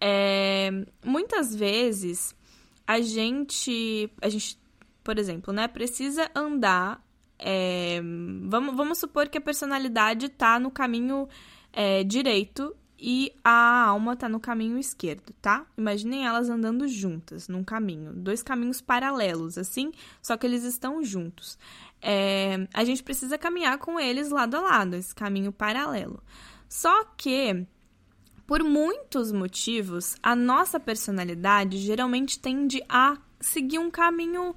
[0.00, 0.70] é,
[1.04, 2.34] muitas vezes
[2.86, 4.58] a gente, a gente,
[5.04, 7.04] por exemplo, né, precisa andar.
[7.38, 8.00] É,
[8.48, 11.28] vamos, vamos supor que a personalidade está no caminho
[11.72, 15.64] é, direito e a alma tá no caminho esquerdo, tá?
[15.76, 21.58] Imaginem elas andando juntas num caminho, dois caminhos paralelos, assim, só que eles estão juntos.
[22.02, 26.22] É, a gente precisa caminhar com eles lado a lado, esse caminho paralelo.
[26.68, 27.66] Só que,
[28.46, 34.54] por muitos motivos, a nossa personalidade geralmente tende a seguir um caminho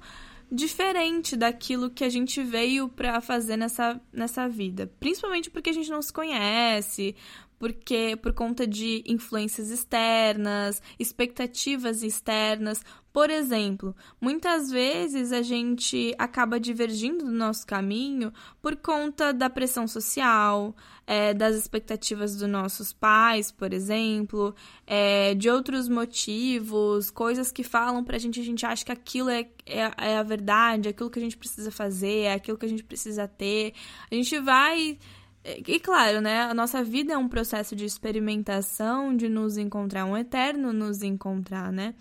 [0.54, 4.90] diferente daquilo que a gente veio para fazer nessa, nessa vida.
[5.00, 7.16] Principalmente porque a gente não se conhece,
[7.64, 12.84] porque por conta de influências externas, expectativas externas.
[13.10, 19.88] Por exemplo, muitas vezes a gente acaba divergindo do nosso caminho por conta da pressão
[19.88, 24.54] social, é, das expectativas dos nossos pais, por exemplo,
[24.86, 29.48] é, de outros motivos, coisas que falam pra gente, a gente acha que aquilo é,
[29.64, 32.84] é, é a verdade, aquilo que a gente precisa fazer, é aquilo que a gente
[32.84, 33.72] precisa ter.
[34.10, 34.98] A gente vai
[35.44, 40.16] e claro, né, a nossa vida é um processo de experimentação, de nos encontrar, um
[40.16, 41.94] eterno nos encontrar, né?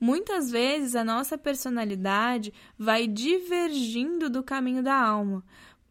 [0.00, 5.44] Muitas vezes a nossa personalidade vai divergindo do caminho da alma,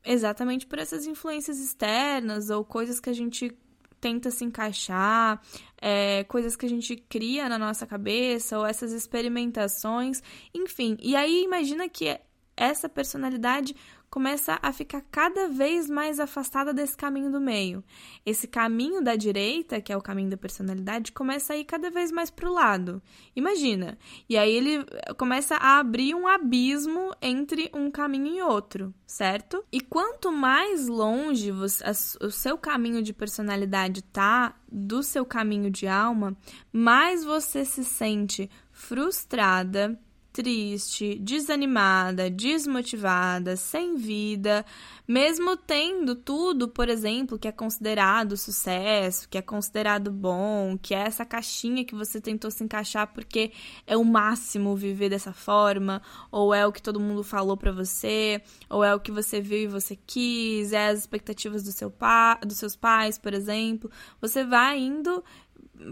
[0.03, 3.57] exatamente por essas influências externas ou coisas que a gente
[3.99, 5.41] tenta se encaixar,
[5.81, 10.21] é, coisas que a gente cria na nossa cabeça ou essas experimentações,
[10.53, 10.97] enfim.
[11.01, 12.19] E aí imagina que
[12.55, 13.75] essa personalidade
[14.09, 17.83] começa a ficar cada vez mais afastada desse caminho do meio.
[18.25, 22.11] Esse caminho da direita, que é o caminho da personalidade, começa a ir cada vez
[22.11, 23.01] mais para o lado.
[23.35, 23.97] Imagina.
[24.29, 24.85] E aí ele
[25.17, 29.63] começa a abrir um abismo entre um caminho e outro, certo?
[29.71, 31.83] E quanto mais longe você,
[32.21, 36.35] o seu caminho de personalidade tá do seu caminho de alma,
[36.71, 39.99] mais você se sente frustrada,
[40.37, 44.63] triste, desanimada, desmotivada, sem vida,
[45.07, 50.99] mesmo tendo tudo, por exemplo, que é considerado sucesso, que é considerado bom, que é
[50.99, 53.51] essa caixinha que você tentou se encaixar porque
[53.87, 58.39] é o máximo viver dessa forma, ou é o que todo mundo falou para você,
[58.69, 62.35] ou é o que você viu e você quis, é as expectativas do seu pa
[62.45, 63.89] dos seus pais, por exemplo.
[64.21, 65.23] Você vai indo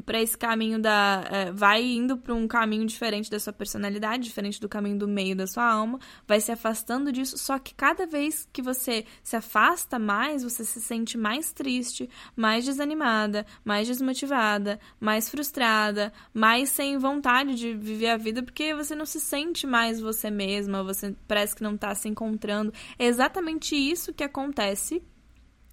[0.05, 1.23] para esse caminho da.
[1.29, 5.35] É, vai indo para um caminho diferente da sua personalidade, diferente do caminho do meio
[5.35, 7.37] da sua alma, vai se afastando disso.
[7.37, 12.65] Só que cada vez que você se afasta mais, você se sente mais triste, mais
[12.65, 19.05] desanimada, mais desmotivada, mais frustrada, mais sem vontade de viver a vida, porque você não
[19.05, 22.73] se sente mais você mesma, você parece que não está se encontrando.
[22.97, 25.01] É exatamente isso que acontece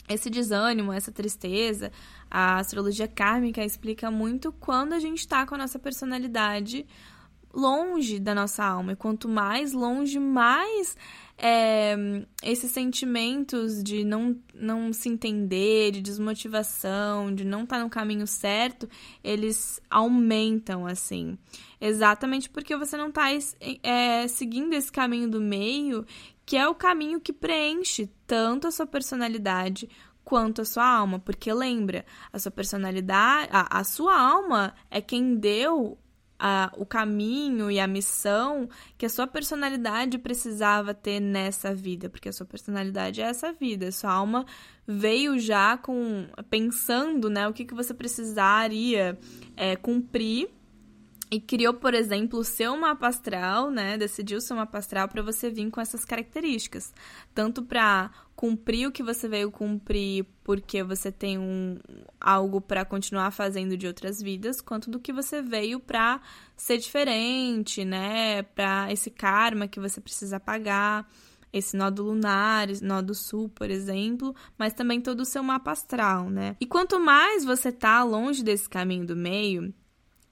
[0.08, 1.90] esse desânimo, essa tristeza,
[2.30, 6.86] a astrologia kármica explica muito quando a gente está com a nossa personalidade
[7.52, 8.92] longe da nossa alma.
[8.92, 10.96] E quanto mais longe, mais
[11.36, 11.96] é,
[12.42, 18.26] esses sentimentos de não, não se entender, de desmotivação, de não estar tá no caminho
[18.26, 18.88] certo,
[19.22, 21.36] eles aumentam, assim.
[21.80, 23.28] Exatamente porque você não está
[23.82, 26.06] é, seguindo esse caminho do meio
[26.44, 29.88] que é o caminho que preenche tanto a sua personalidade
[30.24, 35.36] quanto a sua alma, porque lembra, a sua personalidade, a, a sua alma é quem
[35.36, 35.98] deu
[36.44, 38.68] a, o caminho e a missão
[38.98, 43.86] que a sua personalidade precisava ter nessa vida, porque a sua personalidade é essa vida,
[43.86, 44.44] a sua alma
[44.84, 49.16] veio já com pensando, né, o que, que você precisaria
[49.56, 50.48] é, cumprir
[51.32, 53.96] e criou, por exemplo, o seu mapa astral, né?
[53.96, 56.92] Decidiu o seu mapa astral para você vir com essas características.
[57.34, 61.78] Tanto para cumprir o que você veio cumprir porque você tem um,
[62.20, 66.20] algo para continuar fazendo de outras vidas, quanto do que você veio para
[66.54, 68.42] ser diferente, né?
[68.42, 71.10] Para esse karma que você precisa pagar
[71.50, 76.28] esse nódo lunar, esse nódo sul, por exemplo, mas também todo o seu mapa astral,
[76.28, 76.56] né?
[76.60, 79.72] E quanto mais você tá longe desse caminho do meio,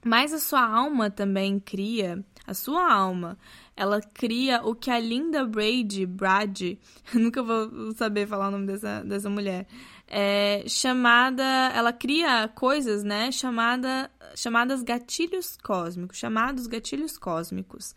[0.03, 3.37] mas a sua alma também cria, a sua alma,
[3.75, 6.77] ela cria o que a Linda Brady, Brad,
[7.13, 9.67] nunca vou saber falar o nome dessa, dessa mulher,
[10.07, 11.43] é chamada,
[11.73, 17.95] ela cria coisas, né, chamada, chamadas gatilhos cósmicos, chamados gatilhos cósmicos.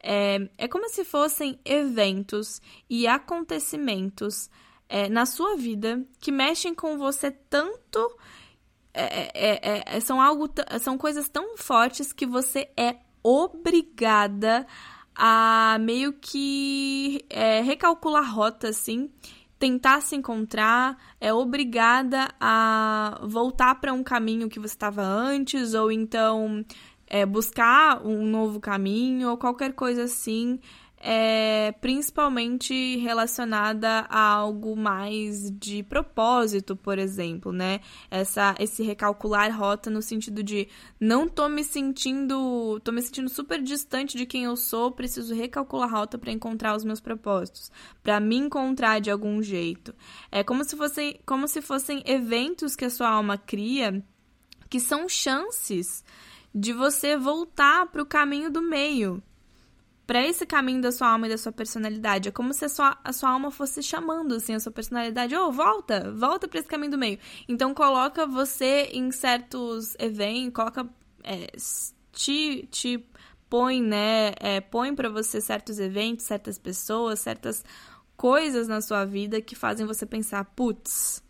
[0.00, 4.48] É, é como se fossem eventos e acontecimentos
[4.88, 8.16] é, na sua vida que mexem com você tanto
[8.96, 10.48] é, é, é, é, são algo
[10.80, 14.66] são coisas tão fortes que você é obrigada
[15.14, 19.10] a meio que é, recalcular rota assim
[19.58, 25.92] tentar se encontrar é obrigada a voltar para um caminho que você estava antes ou
[25.92, 26.64] então
[27.06, 30.58] é, buscar um novo caminho ou qualquer coisa assim
[31.08, 37.78] é principalmente relacionada a algo mais de propósito, por exemplo, né?
[38.10, 40.66] Essa, esse recalcular rota no sentido de
[40.98, 45.88] não tô me sentindo, tô me sentindo super distante de quem eu sou, preciso recalcular
[45.88, 47.70] rota para encontrar os meus propósitos,
[48.02, 49.94] para me encontrar de algum jeito.
[50.32, 54.04] É como se fossem, como se fossem eventos que a sua alma cria
[54.68, 56.04] que são chances
[56.52, 59.22] de você voltar para o caminho do meio
[60.06, 62.28] para esse caminho da sua alma e da sua personalidade.
[62.28, 65.48] É como se a sua, a sua alma fosse chamando assim a sua personalidade, ô,
[65.48, 67.18] oh, volta, volta para esse caminho do meio.
[67.48, 70.88] Então coloca você em certos eventos, coloca
[71.24, 71.50] é,
[72.12, 73.04] te, te
[73.50, 77.64] põe, né, é, põe para você certos eventos, certas pessoas, certas
[78.16, 81.22] coisas na sua vida que fazem você pensar, putz,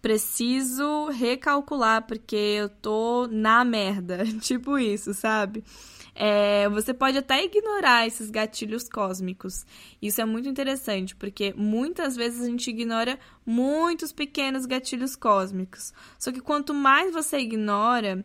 [0.00, 5.64] preciso recalcular porque eu tô na merda, tipo isso, sabe?
[6.22, 9.64] É, você pode até ignorar esses gatilhos cósmicos.
[10.02, 15.94] Isso é muito interessante, porque muitas vezes a gente ignora muitos pequenos gatilhos cósmicos.
[16.18, 18.22] Só que quanto mais você ignora,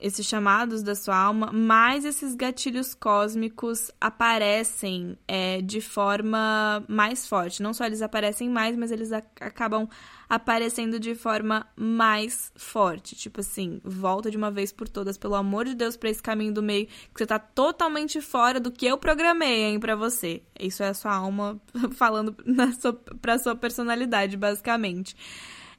[0.00, 7.62] esses chamados da sua alma, mais esses gatilhos cósmicos aparecem é, de forma mais forte.
[7.62, 9.88] Não só eles aparecem mais, mas eles acabam
[10.28, 13.14] aparecendo de forma mais forte.
[13.14, 16.54] Tipo assim, volta de uma vez por todas, pelo amor de Deus, para esse caminho
[16.54, 20.42] do meio, que você tá totalmente fora do que eu programei, hein, pra você.
[20.58, 21.60] Isso é a sua alma
[21.92, 25.14] falando na sua, pra sua personalidade, basicamente.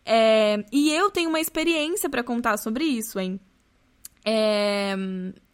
[0.06, 3.40] É, e eu tenho uma experiência para contar sobre isso, hein?
[4.26, 4.96] É,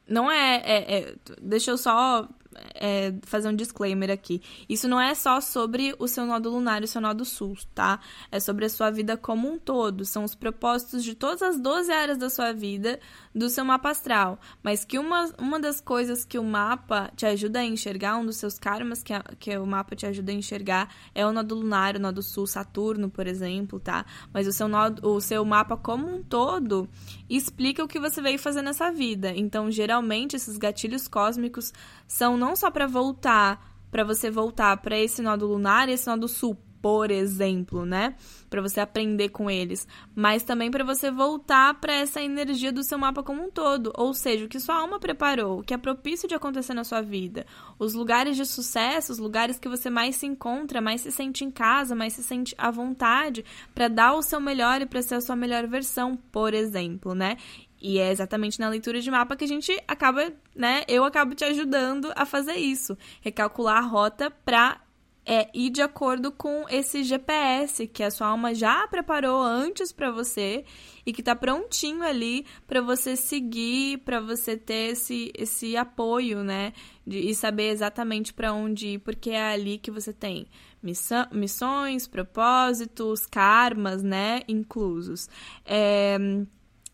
[0.07, 2.27] não é, é, é, Deixa eu só
[2.75, 4.41] é, fazer um disclaimer aqui.
[4.67, 7.99] Isso não é só sobre o seu nódulo lunar e o seu nódulo sul, tá?
[8.31, 10.05] É sobre a sua vida como um todo.
[10.05, 12.99] São os propósitos de todas as 12 áreas da sua vida
[13.37, 14.39] do seu mapa astral.
[14.63, 18.37] Mas que uma, uma das coisas que o mapa te ajuda a enxergar, um dos
[18.37, 21.95] seus karmas que, a, que o mapa te ajuda a enxergar é o nódulo lunar,
[21.95, 24.05] o nódulo sul, Saturno, por exemplo, tá?
[24.33, 26.89] Mas o seu, nódulo, o seu mapa como um todo
[27.29, 29.31] explica o que você veio fazer nessa vida.
[29.35, 31.73] Então, geralmente, esses gatilhos cósmicos
[32.07, 36.27] são não só para voltar, para você voltar para esse nódulo lunar e esse nódulo
[36.27, 36.57] sul,
[36.87, 38.15] por exemplo, né?
[38.49, 39.85] Para você aprender com eles,
[40.15, 44.13] mas também para você voltar para essa energia do seu mapa como um todo, ou
[44.13, 47.45] seja, o que sua alma preparou, o que é propício de acontecer na sua vida,
[47.77, 51.51] os lugares de sucesso, os lugares que você mais se encontra, mais se sente em
[51.51, 53.43] casa, mais se sente à vontade
[53.75, 57.35] para dar o seu melhor e para ser a sua melhor versão, por exemplo, né?
[57.81, 60.83] E é exatamente na leitura de mapa que a gente acaba, né?
[60.87, 64.86] Eu acabo te ajudando a fazer isso, recalcular a rota para
[65.29, 70.09] é ir de acordo com esse GPS que a sua alma já preparou antes para
[70.09, 70.63] você
[71.05, 76.71] e que tá prontinho ali para você seguir, para você ter esse, esse apoio, né?
[77.05, 80.47] De, e saber exatamente para onde ir, porque é ali que você tem
[80.81, 84.43] missão, missões, propósitos, karmas, né?
[84.47, 85.29] Inclusos.
[85.65, 86.17] É,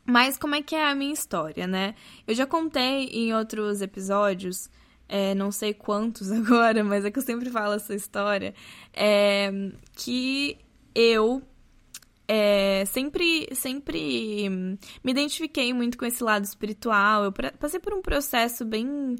[0.06, 1.94] mas como é que é a minha história, né?
[2.26, 4.72] Eu já contei em outros episódios,
[5.14, 8.56] é, não sei quantos agora, mas é que eu sempre falo essa história,
[8.92, 9.52] é,
[9.96, 10.58] que
[10.96, 11.40] eu
[12.28, 17.26] é, sempre, sempre me identifiquei muito com esse lado espiritual.
[17.26, 19.16] Eu passei por um processo bem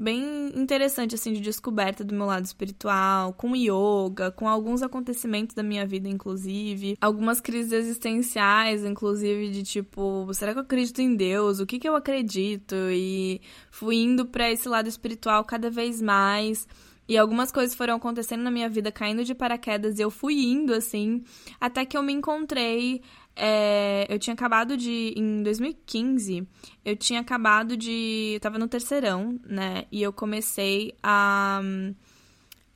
[0.00, 5.62] bem interessante, assim, de descoberta do meu lado espiritual, com yoga, com alguns acontecimentos da
[5.62, 6.96] minha vida, inclusive.
[6.98, 11.60] Algumas crises existenciais, inclusive, de tipo, será que eu acredito em Deus?
[11.60, 12.74] O que que eu acredito?
[12.90, 16.66] E fui indo para esse lado espiritual cada vez mais.
[17.06, 20.72] E algumas coisas foram acontecendo na minha vida, caindo de paraquedas, e eu fui indo,
[20.72, 21.24] assim,
[21.60, 23.02] até que eu me encontrei
[23.36, 25.14] é, eu tinha acabado de.
[25.16, 26.46] Em 2015,
[26.84, 28.32] eu tinha acabado de.
[28.34, 29.86] Eu tava no terceirão, né?
[29.90, 31.60] E eu comecei a.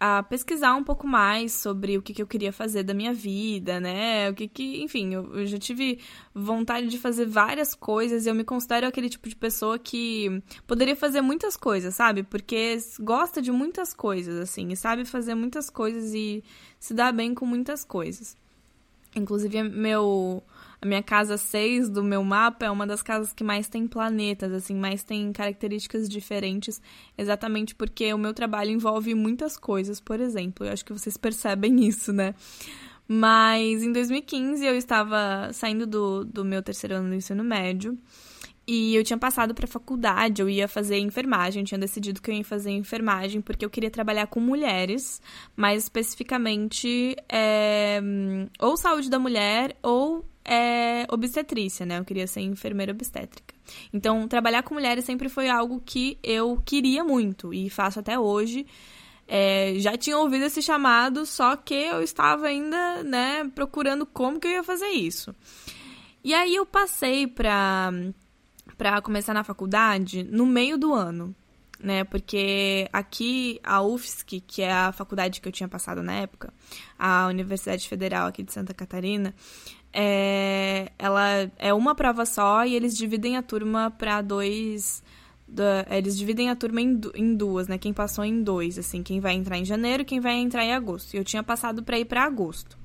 [0.01, 3.81] A pesquisar um pouco mais sobre o que, que eu queria fazer da minha vida,
[3.81, 4.29] né?
[4.29, 4.83] O que que.
[4.83, 5.99] Enfim, eu, eu já tive
[6.35, 10.97] vontade de fazer várias coisas e eu me considero aquele tipo de pessoa que poderia
[10.97, 12.23] fazer muitas coisas, sabe?
[12.23, 16.43] Porque gosta de muitas coisas, assim, e sabe fazer muitas coisas e
[16.79, 18.37] se dá bem com muitas coisas.
[19.17, 20.43] Inclusive, meu,
[20.81, 24.53] a minha casa 6 do meu mapa é uma das casas que mais tem planetas,
[24.53, 26.81] assim, mais tem características diferentes,
[27.17, 30.67] exatamente porque o meu trabalho envolve muitas coisas, por exemplo.
[30.67, 32.35] Eu acho que vocês percebem isso, né?
[33.07, 37.99] Mas em 2015 eu estava saindo do, do meu terceiro ano do ensino médio
[38.67, 42.45] e eu tinha passado para faculdade, eu ia fazer enfermagem, tinha decidido que eu ia
[42.45, 45.21] fazer enfermagem porque eu queria trabalhar com mulheres,
[45.55, 48.01] mais especificamente é,
[48.59, 51.99] ou saúde da mulher ou é, obstetrícia, né?
[51.99, 53.55] Eu queria ser enfermeira obstétrica.
[53.93, 58.67] Então, trabalhar com mulheres sempre foi algo que eu queria muito e faço até hoje.
[59.27, 64.47] É, já tinha ouvido esse chamado, só que eu estava ainda, né, procurando como que
[64.47, 65.35] eu ia fazer isso.
[66.23, 67.91] E aí eu passei para
[68.85, 71.35] para começar na faculdade no meio do ano,
[71.81, 72.05] né?
[72.05, 76.53] Porque aqui a UFSC, que é a faculdade que eu tinha passado na época,
[76.99, 79.35] a Universidade Federal aqui de Santa Catarina,
[79.91, 85.03] é, ela é uma prova só e eles dividem a turma para dois.
[85.91, 87.79] eles dividem a turma em, em, duas, né?
[87.79, 91.15] Quem passou em dois, assim, quem vai entrar em janeiro quem vai entrar em agosto.
[91.15, 92.77] E eu tinha passado para ir para agosto.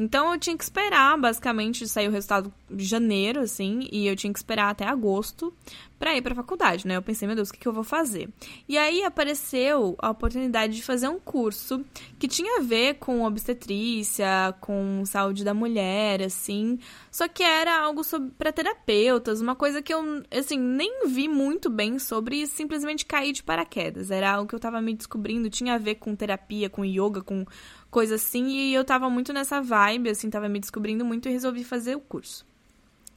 [0.00, 4.32] Então eu tinha que esperar, basicamente, sair o resultado de janeiro, assim, e eu tinha
[4.32, 5.52] que esperar até agosto
[6.00, 6.96] para ir para faculdade, né?
[6.96, 8.30] Eu pensei, meu Deus, o que, que eu vou fazer?
[8.66, 11.84] E aí apareceu a oportunidade de fazer um curso
[12.18, 16.78] que tinha a ver com obstetrícia, com saúde da mulher, assim,
[17.10, 18.00] só que era algo
[18.38, 23.30] para terapeutas, uma coisa que eu, assim, nem vi muito bem sobre e simplesmente caí
[23.30, 24.10] de paraquedas.
[24.10, 27.44] Era algo que eu estava me descobrindo, tinha a ver com terapia, com yoga, com
[27.90, 31.62] coisa assim, e eu tava muito nessa vibe, assim, tava me descobrindo muito e resolvi
[31.62, 32.48] fazer o curso.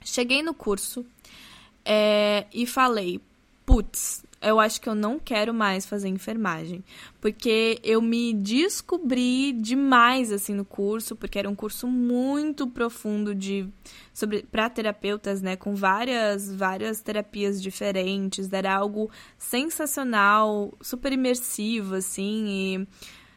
[0.04, 1.06] Cheguei no curso,
[1.86, 3.20] é, e falei,
[3.66, 6.84] putz, eu acho que eu não quero mais fazer enfermagem,
[7.22, 13.68] porque eu me descobri demais assim no curso, porque era um curso muito profundo de
[14.14, 22.48] sobre para terapeutas, né, com várias várias terapias diferentes, era algo sensacional, super imersivo assim,
[22.48, 22.88] e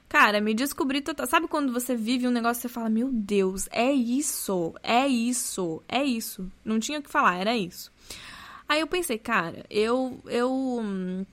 [0.09, 1.27] Cara, me descobri total.
[1.27, 5.83] Sabe quando você vive um negócio e você fala: Meu Deus, é isso, é isso,
[5.89, 6.51] é isso.
[6.65, 7.91] Não tinha o que falar, era isso.
[8.69, 11.25] Aí eu pensei, cara, eu, eu hum,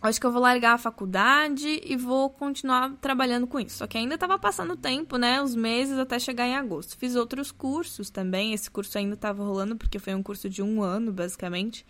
[0.00, 3.78] acho que eu vou largar a faculdade e vou continuar trabalhando com isso.
[3.78, 5.42] Só que ainda estava passando tempo, né?
[5.42, 6.96] Os meses até chegar em agosto.
[6.96, 8.52] Fiz outros cursos também.
[8.52, 11.84] Esse curso ainda estava rolando, porque foi um curso de um ano, basicamente.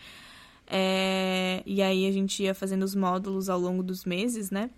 [0.66, 1.62] É...
[1.66, 4.70] E aí a gente ia fazendo os módulos ao longo dos meses, né?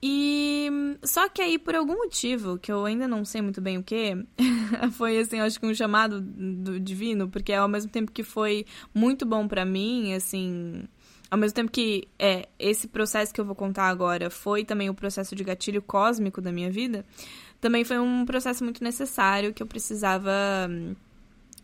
[0.00, 0.68] E
[1.02, 4.16] só que aí, por algum motivo, que eu ainda não sei muito bem o que,
[4.92, 9.26] foi assim, acho que um chamado do divino, porque ao mesmo tempo que foi muito
[9.26, 10.84] bom para mim, assim,
[11.28, 14.94] ao mesmo tempo que é, esse processo que eu vou contar agora foi também o
[14.94, 17.04] processo de gatilho cósmico da minha vida,
[17.60, 20.32] também foi um processo muito necessário que eu precisava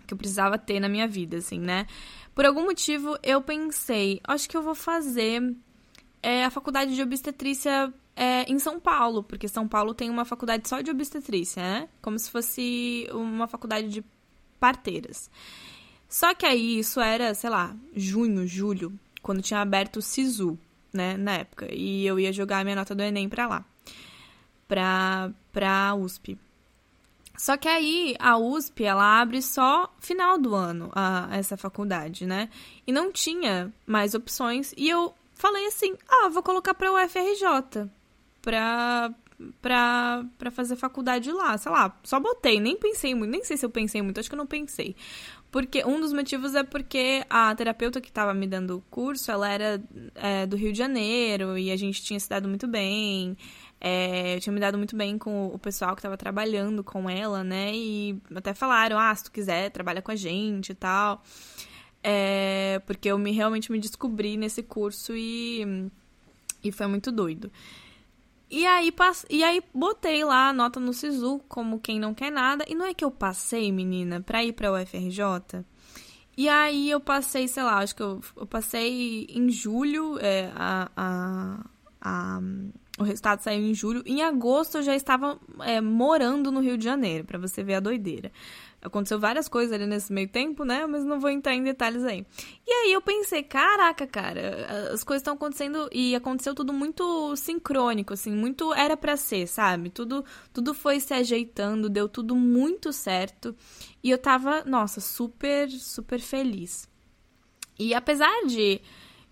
[0.06, 1.86] que eu precisava ter na minha vida, assim, né?
[2.34, 5.54] Por algum motivo eu pensei, acho que eu vou fazer
[6.22, 10.68] é, a faculdade de obstetrícia é, em São Paulo, porque São Paulo tem uma faculdade
[10.68, 11.88] só de obstetrícia, né?
[12.00, 14.04] Como se fosse uma faculdade de
[14.60, 15.30] parteiras.
[16.08, 20.58] Só que aí isso era, sei lá, junho, julho, quando tinha aberto o SISU,
[20.92, 21.66] né, na época.
[21.72, 23.64] E eu ia jogar a minha nota do Enem pra lá,
[24.68, 26.38] pra, pra USP.
[27.36, 32.48] Só que aí a USP, ela abre só final do ano, a, essa faculdade, né?
[32.86, 34.72] E não tinha mais opções.
[34.76, 37.90] E eu falei assim, ah, vou colocar pra UFRJ
[38.44, 39.10] pra,
[39.60, 41.56] pra, pra fazer faculdade lá.
[41.56, 44.34] Sei lá, só botei, nem pensei muito, nem sei se eu pensei muito, acho que
[44.34, 44.94] eu não pensei.
[45.50, 49.48] Porque um dos motivos é porque a terapeuta que estava me dando o curso, ela
[49.48, 49.82] era
[50.16, 53.36] é, do Rio de Janeiro e a gente tinha se dado muito bem.
[53.80, 57.44] É, eu tinha me dado muito bem com o pessoal que estava trabalhando com ela,
[57.44, 57.70] né?
[57.74, 61.22] E até falaram, ah, se tu quiser, trabalha com a gente e tal.
[62.02, 65.88] É, porque eu me, realmente me descobri nesse curso e,
[66.64, 67.50] e foi muito doido.
[68.54, 69.26] E aí, pass...
[69.28, 72.64] e aí botei lá a nota no SISU como quem não quer nada.
[72.68, 75.64] E não é que eu passei, menina, pra ir pra UFRJ?
[76.36, 80.88] E aí eu passei, sei lá, acho que eu, eu passei em julho, é, a,
[80.96, 81.64] a,
[82.00, 82.40] a,
[82.96, 84.04] o resultado saiu em julho.
[84.06, 87.80] Em agosto eu já estava é, morando no Rio de Janeiro, para você ver a
[87.80, 88.30] doideira.
[88.84, 90.86] Aconteceu várias coisas ali nesse meio tempo, né?
[90.86, 92.26] Mas não vou entrar em detalhes aí.
[92.66, 98.12] E aí eu pensei, caraca, cara, as coisas estão acontecendo e aconteceu tudo muito sincrônico,
[98.12, 99.88] assim, muito era para ser, sabe?
[99.88, 100.22] Tudo,
[100.52, 103.56] tudo foi se ajeitando, deu tudo muito certo.
[104.02, 106.86] E eu tava, nossa, super, super feliz.
[107.78, 108.80] E apesar de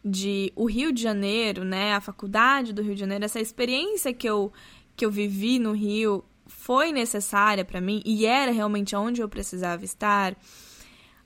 [0.05, 4.29] de o Rio de Janeiro, né, a faculdade do Rio de Janeiro, essa experiência que
[4.29, 4.53] eu
[4.97, 6.25] que eu vivi no Rio
[6.59, 10.37] foi necessária para mim e era realmente onde eu precisava estar,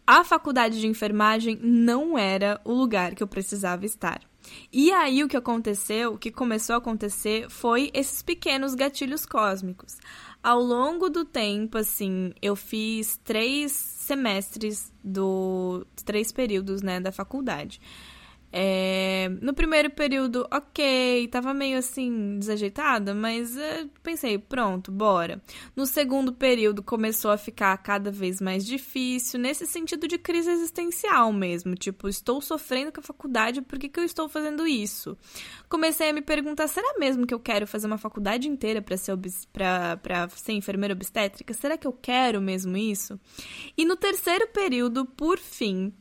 [0.06, 4.20] a faculdade de enfermagem não era o lugar que eu precisava estar.
[4.72, 9.98] E aí o que aconteceu, o que começou a acontecer foi esses pequenos gatilhos cósmicos.
[10.42, 17.80] Ao longo do tempo, assim, eu fiz três semestres do três períodos, né, da faculdade.
[18.58, 25.42] É, no primeiro período, ok, tava meio assim desajeitada, mas é, pensei, pronto, bora.
[25.76, 31.34] No segundo período começou a ficar cada vez mais difícil, nesse sentido de crise existencial
[31.34, 31.74] mesmo.
[31.74, 35.18] Tipo, estou sofrendo com a faculdade, por que, que eu estou fazendo isso?
[35.68, 39.18] Comecei a me perguntar, será mesmo que eu quero fazer uma faculdade inteira para ser,
[39.52, 41.52] pra, ser enfermeira obstétrica?
[41.52, 43.20] Será que eu quero mesmo isso?
[43.76, 45.92] E no terceiro período, por fim,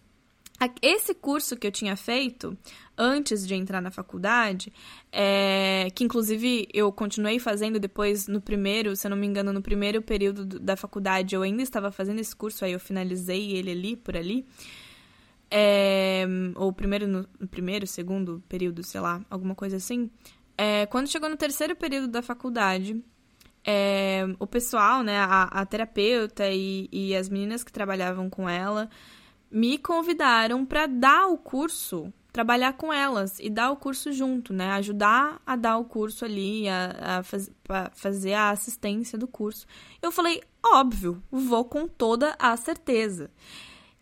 [0.82, 2.58] esse curso que eu tinha feito
[2.98, 4.72] antes de entrar na faculdade,
[5.12, 9.62] é, que inclusive eu continuei fazendo depois no primeiro, se eu não me engano, no
[9.62, 13.96] primeiro período da faculdade eu ainda estava fazendo esse curso, aí eu finalizei ele ali,
[13.96, 14.46] por ali.
[15.52, 16.26] É,
[16.56, 20.10] ou primeiro, no, no primeiro, segundo período, sei lá, alguma coisa assim.
[20.58, 23.04] É, quando chegou no terceiro período da faculdade,
[23.64, 28.90] é, o pessoal, né, a, a terapeuta e, e as meninas que trabalhavam com ela
[29.50, 34.72] me convidaram para dar o curso, trabalhar com elas e dar o curso junto, né?
[34.72, 37.50] Ajudar a dar o curso ali, a, a, faz,
[37.94, 39.66] fazer a assistência do curso.
[40.02, 43.32] Eu falei, óbvio, vou com toda a certeza.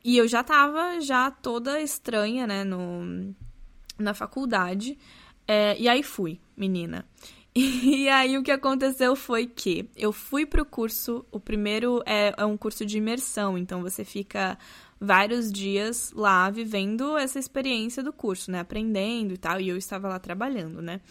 [0.04, 3.34] E eu já tava já toda estranha, né, no,
[3.98, 4.98] na faculdade.
[5.48, 7.06] É, e aí fui, menina.
[7.56, 12.46] E aí o que aconteceu foi que eu fui pro curso, o primeiro é, é
[12.46, 14.58] um curso de imersão, então você fica
[15.04, 18.62] vários dias lá vivendo essa experiência do curso, né?
[18.62, 21.02] Aprendendo e tal, e eu estava lá trabalhando, né?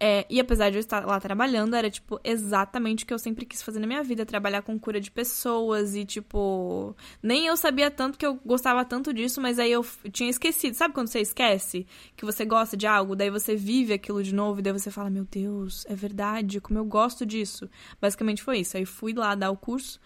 [0.00, 3.44] É, e apesar de eu estar lá trabalhando, era, tipo, exatamente o que eu sempre
[3.44, 6.94] quis fazer na minha vida: trabalhar com cura de pessoas e, tipo.
[7.20, 10.74] Nem eu sabia tanto que eu gostava tanto disso, mas aí eu tinha esquecido.
[10.74, 11.84] Sabe quando você esquece
[12.16, 15.10] que você gosta de algo, daí você vive aquilo de novo e daí você fala:
[15.10, 17.68] Meu Deus, é verdade, como eu gosto disso.
[18.00, 18.76] Basicamente foi isso.
[18.76, 20.00] Aí fui lá dar o curso,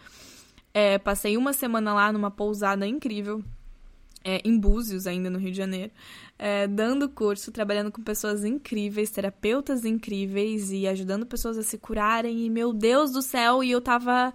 [0.75, 3.43] é, passei uma semana lá numa pousada incrível
[4.25, 5.91] é, em Búzios, ainda no Rio de Janeiro,
[6.39, 12.47] é, dando curso, trabalhando com pessoas incríveis, terapeutas incríveis e ajudando pessoas a se curarem.
[12.47, 14.33] E meu Deus do céu, e eu tava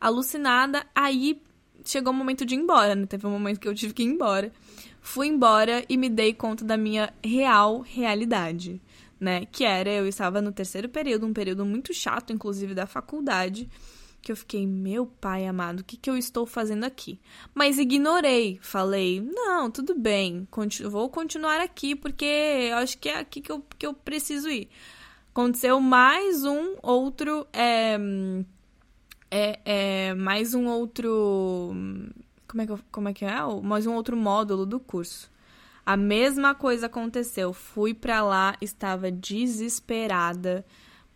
[0.00, 0.84] alucinada.
[0.94, 1.40] Aí
[1.84, 3.06] chegou o momento de ir embora, né?
[3.06, 4.52] Teve um momento que eu tive que ir embora.
[5.00, 8.80] Fui embora e me dei conta da minha real realidade,
[9.20, 9.46] né?
[9.46, 13.68] Que era eu estava no terceiro período, um período muito chato, inclusive da faculdade
[14.26, 17.20] que eu fiquei, meu pai amado, o que, que eu estou fazendo aqui?
[17.54, 23.20] Mas ignorei, falei, não, tudo bem, continu vou continuar aqui porque eu acho que é
[23.20, 24.68] aqui que eu, que eu preciso ir.
[25.30, 27.46] Aconteceu mais um outro.
[27.52, 27.96] É,
[29.30, 31.72] é, é, mais um outro.
[32.48, 33.36] Como é, que, como é que é?
[33.62, 35.30] Mais um outro módulo do curso.
[35.84, 37.52] A mesma coisa aconteceu.
[37.52, 40.64] Fui para lá, estava desesperada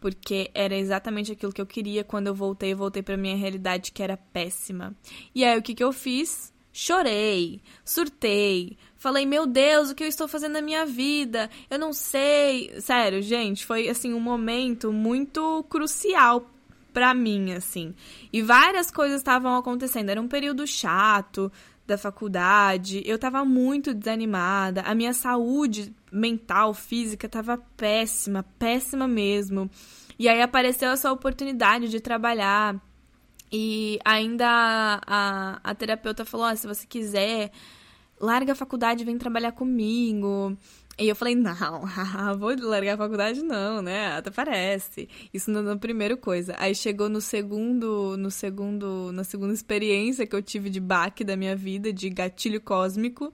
[0.01, 4.03] porque era exatamente aquilo que eu queria quando eu voltei, voltei para minha realidade que
[4.03, 4.95] era péssima.
[5.35, 6.53] E aí o que que eu fiz?
[6.73, 11.51] Chorei, surtei, falei, meu Deus, o que eu estou fazendo na minha vida?
[11.69, 12.81] Eu não sei.
[12.81, 16.49] Sério, gente, foi assim um momento muito crucial
[16.93, 17.95] para mim, assim.
[18.33, 20.11] E várias coisas estavam acontecendo.
[20.11, 21.51] Era um período chato
[21.87, 29.71] da faculdade, eu tava muito desanimada, a minha saúde mental, física tava péssima, péssima mesmo.
[30.19, 32.77] E aí apareceu essa oportunidade de trabalhar.
[33.53, 37.51] E ainda a, a, a terapeuta falou: oh, se você quiser,
[38.21, 40.57] larga a faculdade vem trabalhar comigo.
[40.99, 41.55] E eu falei, não,
[42.39, 44.19] vou largar a faculdade não, né?
[44.19, 45.09] Até parece.
[45.33, 46.55] Isso na primeira coisa.
[46.59, 51.37] Aí chegou no segundo, no segundo, na segunda experiência que eu tive de baque da
[51.37, 53.33] minha vida, de gatilho cósmico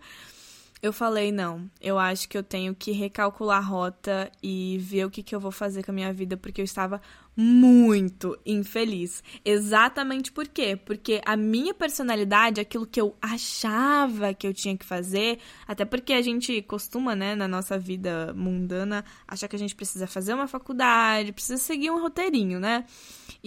[0.82, 5.10] eu falei, não, eu acho que eu tenho que recalcular a rota e ver o
[5.10, 7.00] que, que eu vou fazer com a minha vida, porque eu estava
[7.34, 9.22] muito infeliz.
[9.44, 10.76] Exatamente por quê?
[10.76, 16.12] Porque a minha personalidade, aquilo que eu achava que eu tinha que fazer, até porque
[16.12, 20.46] a gente costuma, né, na nossa vida mundana, achar que a gente precisa fazer uma
[20.46, 22.84] faculdade, precisa seguir um roteirinho, né?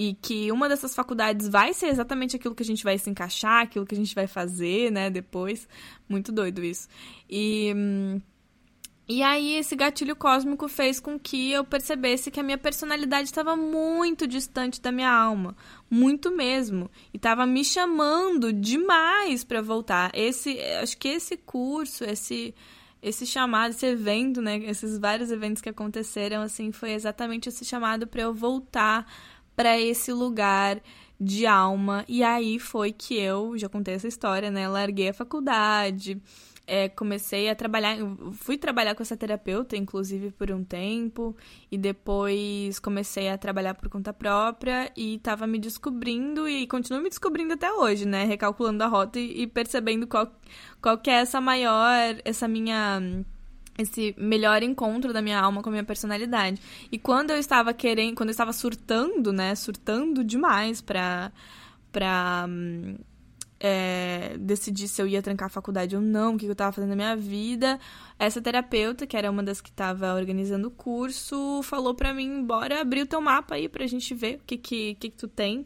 [0.01, 3.63] E que uma dessas faculdades vai ser exatamente aquilo que a gente vai se encaixar,
[3.63, 5.67] aquilo que a gente vai fazer, né, depois.
[6.07, 6.87] Muito doido isso.
[7.29, 7.75] E.
[9.05, 13.57] E aí, esse gatilho cósmico fez com que eu percebesse que a minha personalidade estava
[13.57, 15.53] muito distante da minha alma.
[15.89, 16.89] Muito mesmo.
[17.13, 20.11] E estava me chamando demais para voltar.
[20.13, 22.55] Esse, acho que esse curso, esse
[23.01, 28.05] esse chamado, esse evento, né, esses vários eventos que aconteceram assim, foi exatamente esse chamado
[28.05, 29.05] para eu voltar
[29.59, 30.81] para esse lugar
[31.19, 32.05] de alma.
[32.07, 36.17] E aí foi que eu, já contei essa história, né, larguei a faculdade,
[36.65, 37.97] é, comecei a trabalhar,
[38.31, 41.35] fui trabalhar com essa terapeuta, inclusive, por um tempo,
[41.69, 47.09] e depois comecei a trabalhar por conta própria e estava me descobrindo e continuo me
[47.09, 48.23] descobrindo até hoje, né?
[48.23, 50.31] Recalculando a rota e, e percebendo qual,
[50.81, 53.25] qual que é essa maior, essa minha
[53.81, 56.61] esse melhor encontro da minha alma com a minha personalidade.
[56.91, 61.31] E quando eu estava querendo, quando eu estava surtando, né, surtando demais pra,
[61.91, 62.47] pra
[63.59, 66.89] é, decidir se eu ia trancar a faculdade ou não, o que eu estava fazendo
[66.89, 67.79] na minha vida.
[68.17, 72.81] Essa terapeuta, que era uma das que estava organizando o curso, falou para mim, bora
[72.81, 75.65] abrir o teu mapa aí pra gente ver o que que, que, que tu tem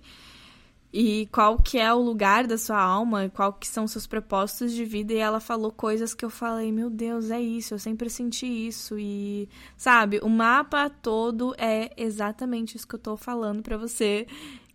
[0.93, 4.85] e qual que é o lugar da sua alma, qual que são seus propósitos de
[4.85, 8.45] vida, e ela falou coisas que eu falei, meu Deus, é isso, eu sempre senti
[8.45, 14.27] isso, e sabe, o mapa todo é exatamente isso que eu tô falando para você,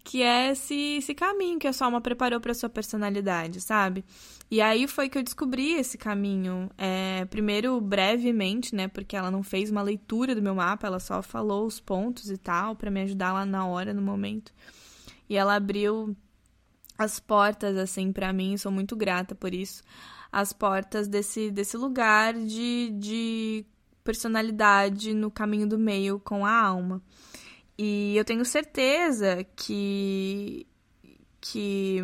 [0.02, 4.04] que é esse, esse caminho que a sua alma preparou para sua personalidade, sabe?
[4.50, 6.70] E aí foi que eu descobri esse caminho.
[6.78, 8.88] É, primeiro, brevemente, né?
[8.88, 12.38] Porque ela não fez uma leitura do meu mapa, ela só falou os pontos e
[12.38, 14.50] tal, para me ajudar lá na hora, no momento.
[15.28, 16.16] E ela abriu
[16.96, 19.82] as portas, assim, para mim, sou muito grata por isso.
[20.30, 23.66] As portas desse, desse lugar de, de
[24.04, 27.02] personalidade no caminho do meio com a alma.
[27.78, 30.66] E eu tenho certeza que
[31.50, 31.98] que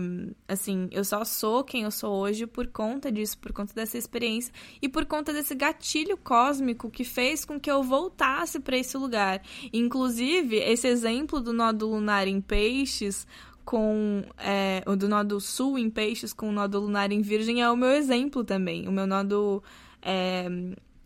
[0.48, 4.52] assim, eu só sou quem eu sou hoje por conta disso, por conta dessa experiência
[4.80, 9.42] e por conta desse gatilho cósmico que fez com que eu voltasse para esse lugar.
[9.72, 13.26] Inclusive, esse exemplo do nó do lunar em peixes
[13.64, 17.70] com é, o do nodo sul em peixes com o nodo lunar em virgem é
[17.70, 18.88] o meu exemplo também.
[18.88, 19.62] O meu nodo
[20.00, 20.46] é,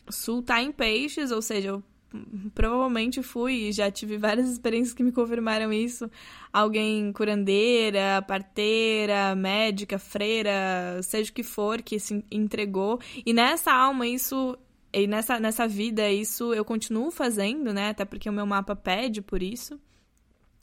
[0.08, 1.82] sul tá em peixes, ou seja, eu
[2.54, 6.10] provavelmente fui, já tive várias experiências que me confirmaram isso.
[6.52, 13.00] Alguém curandeira, parteira, médica, freira, seja o que for, que se entregou.
[13.24, 14.56] E nessa alma, isso.
[14.90, 17.90] E nessa, nessa vida, isso eu continuo fazendo, né?
[17.90, 19.78] Até porque o meu mapa pede por isso.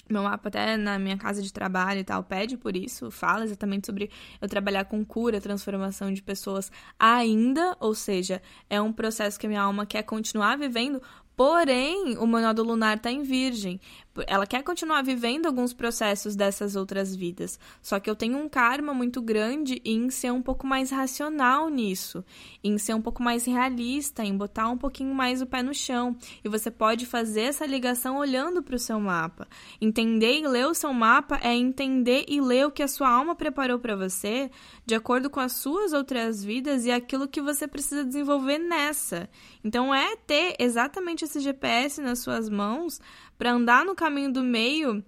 [0.07, 3.87] Meu mapa, até na minha casa de trabalho e tal, pede por isso, fala exatamente
[3.87, 8.39] sobre eu trabalhar com cura, transformação de pessoas ainda, ou seja,
[8.69, 11.01] é um processo que a minha alma quer continuar vivendo,
[11.35, 13.79] Porém, o meu lunar está em virgem.
[14.27, 17.59] Ela quer continuar vivendo alguns processos dessas outras vidas.
[17.81, 22.23] Só que eu tenho um karma muito grande em ser um pouco mais racional nisso,
[22.63, 26.15] em ser um pouco mais realista, em botar um pouquinho mais o pé no chão.
[26.43, 29.47] E você pode fazer essa ligação olhando para o seu mapa.
[29.81, 33.35] Entender e ler o seu mapa é entender e ler o que a sua alma
[33.35, 34.49] preparou para você,
[34.85, 39.29] de acordo com as suas outras vidas e aquilo que você precisa desenvolver nessa.
[39.63, 42.99] Então é ter exatamente esse GPS nas suas mãos
[43.37, 45.03] para andar no caminho do meio,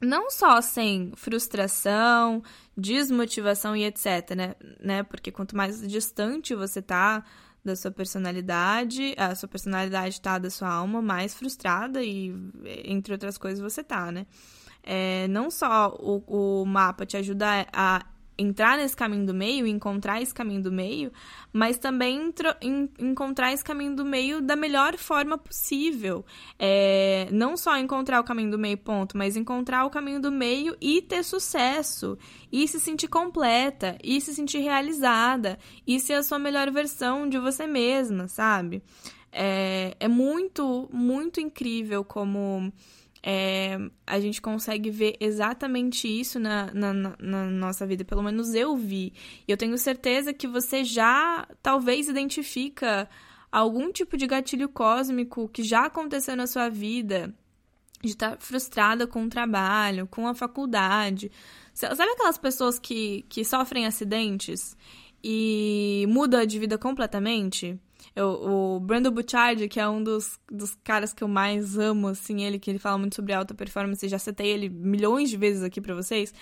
[0.00, 2.42] não só sem frustração,
[2.76, 4.54] desmotivação e etc, né?
[4.80, 5.02] né?
[5.02, 7.24] Porque quanto mais distante você tá
[7.64, 12.32] da sua personalidade, a sua personalidade tá da sua alma, mais frustrada e
[12.84, 14.26] entre outras coisas você tá, né?
[14.82, 18.06] É, não só o, o mapa te ajuda a
[18.38, 21.12] entrar nesse caminho do meio, encontrar esse caminho do meio,
[21.52, 22.32] mas também
[22.98, 26.24] encontrar esse caminho do meio da melhor forma possível.
[26.58, 30.76] É, não só encontrar o caminho do meio, ponto, mas encontrar o caminho do meio
[30.80, 32.16] e ter sucesso,
[32.52, 37.38] e se sentir completa, e se sentir realizada, e ser a sua melhor versão de
[37.38, 38.82] você mesma, sabe?
[39.32, 42.72] É, é muito, muito incrível como
[43.22, 48.76] é, a gente consegue ver exatamente isso na, na, na, nossa vida, pelo menos eu
[48.76, 49.12] vi.
[49.46, 53.08] E eu tenho certeza que você já talvez identifica
[53.50, 57.34] algum tipo de gatilho cósmico que já aconteceu na sua vida,
[58.02, 61.30] de estar frustrada com o trabalho, com a faculdade.
[61.74, 64.76] Sabe aquelas pessoas que, que sofrem acidentes
[65.22, 67.78] e mudam de vida completamente?
[68.14, 72.42] Eu, o Brandon Bouchard, que é um dos, dos caras que eu mais amo, assim,
[72.42, 75.80] ele que ele fala muito sobre alta performance, já citei ele milhões de vezes aqui
[75.80, 76.32] para vocês.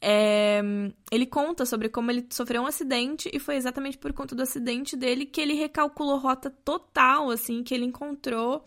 [0.00, 0.60] É,
[1.10, 4.94] ele conta sobre como ele sofreu um acidente e foi exatamente por conta do acidente
[4.94, 8.64] dele que ele recalculou rota total, assim, que ele encontrou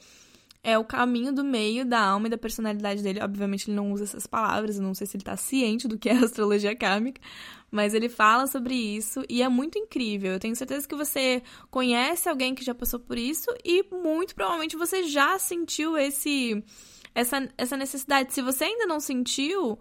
[0.64, 3.22] é o caminho do meio da alma e da personalidade dele.
[3.22, 6.10] Obviamente ele não usa essas palavras, eu não sei se ele tá ciente do que
[6.10, 7.22] é astrologia kármica,
[7.72, 10.34] mas ele fala sobre isso e é muito incrível.
[10.34, 14.76] Eu tenho certeza que você conhece alguém que já passou por isso e muito provavelmente
[14.76, 16.64] você já sentiu esse
[17.16, 18.34] essa, essa necessidade.
[18.34, 19.80] Se você ainda não sentiu,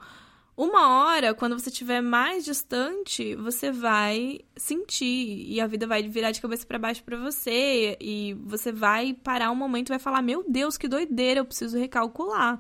[0.59, 6.33] uma hora, quando você estiver mais distante, você vai sentir e a vida vai virar
[6.33, 10.21] de cabeça para baixo para você e você vai parar um momento e vai falar:
[10.21, 12.59] "Meu Deus, que doideira, eu preciso recalcular"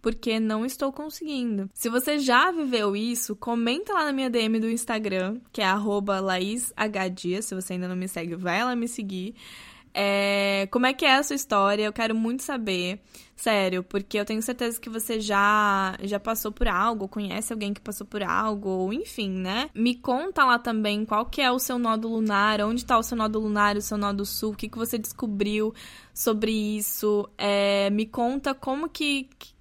[0.00, 1.70] porque não estou conseguindo.
[1.72, 5.72] Se você já viveu isso, comenta lá na minha DM do Instagram, que é
[6.20, 7.40] @laishdia.
[7.40, 9.34] Se você ainda não me segue, vai lá me seguir.
[9.94, 11.84] É, como é que é a sua história?
[11.84, 13.00] Eu quero muito saber.
[13.36, 17.80] Sério, porque eu tenho certeza que você já já passou por algo, conhece alguém que
[17.80, 19.68] passou por algo, ou enfim, né?
[19.74, 23.16] Me conta lá também qual que é o seu nodo lunar, onde tá o seu
[23.16, 25.74] nodo lunar, o seu nodo sul, o que, que você descobriu
[26.14, 27.28] sobre isso.
[27.36, 29.51] É, me conta como que, que,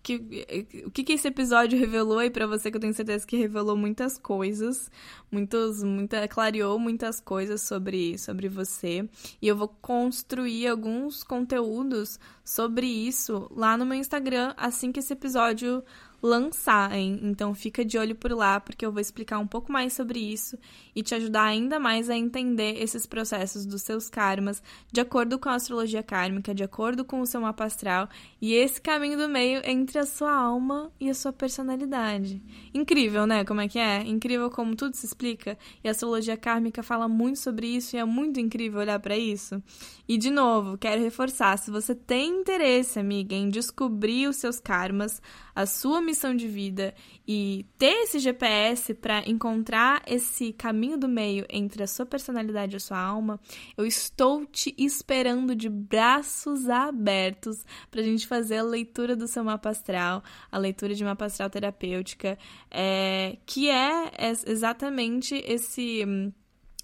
[0.85, 3.77] o que, que esse episódio revelou aí para você, que eu tenho certeza que revelou
[3.77, 4.89] muitas coisas,
[5.31, 9.07] muitos, muita, clareou muitas coisas sobre, sobre você.
[9.41, 15.13] E eu vou construir alguns conteúdos sobre isso lá no meu Instagram assim que esse
[15.13, 15.83] episódio
[16.21, 17.19] lançar, hein?
[17.23, 20.57] Então fica de olho por lá, porque eu vou explicar um pouco mais sobre isso
[20.95, 24.61] e te ajudar ainda mais a entender esses processos dos seus karmas,
[24.91, 28.07] de acordo com a astrologia kármica, de acordo com o seu mapa astral
[28.41, 32.41] e esse caminho do meio entre a sua alma e a sua personalidade.
[32.73, 33.43] Incrível, né?
[33.43, 34.03] Como é que é?
[34.03, 38.05] Incrível como tudo se explica e a astrologia kármica fala muito sobre isso e é
[38.05, 39.61] muito incrível olhar para isso.
[40.07, 45.21] E de novo, quero reforçar, se você tem interesse, amiga, em descobrir os seus karmas,
[45.55, 46.93] a sua missão de vida
[47.27, 52.77] e ter esse GPS para encontrar esse caminho do meio entre a sua personalidade e
[52.77, 53.39] a sua alma,
[53.77, 59.43] eu estou te esperando de braços abertos para a gente fazer a leitura do seu
[59.43, 62.37] mapa astral, a leitura de mapa astral terapêutica,
[62.69, 64.11] é, que é
[64.45, 66.03] exatamente esse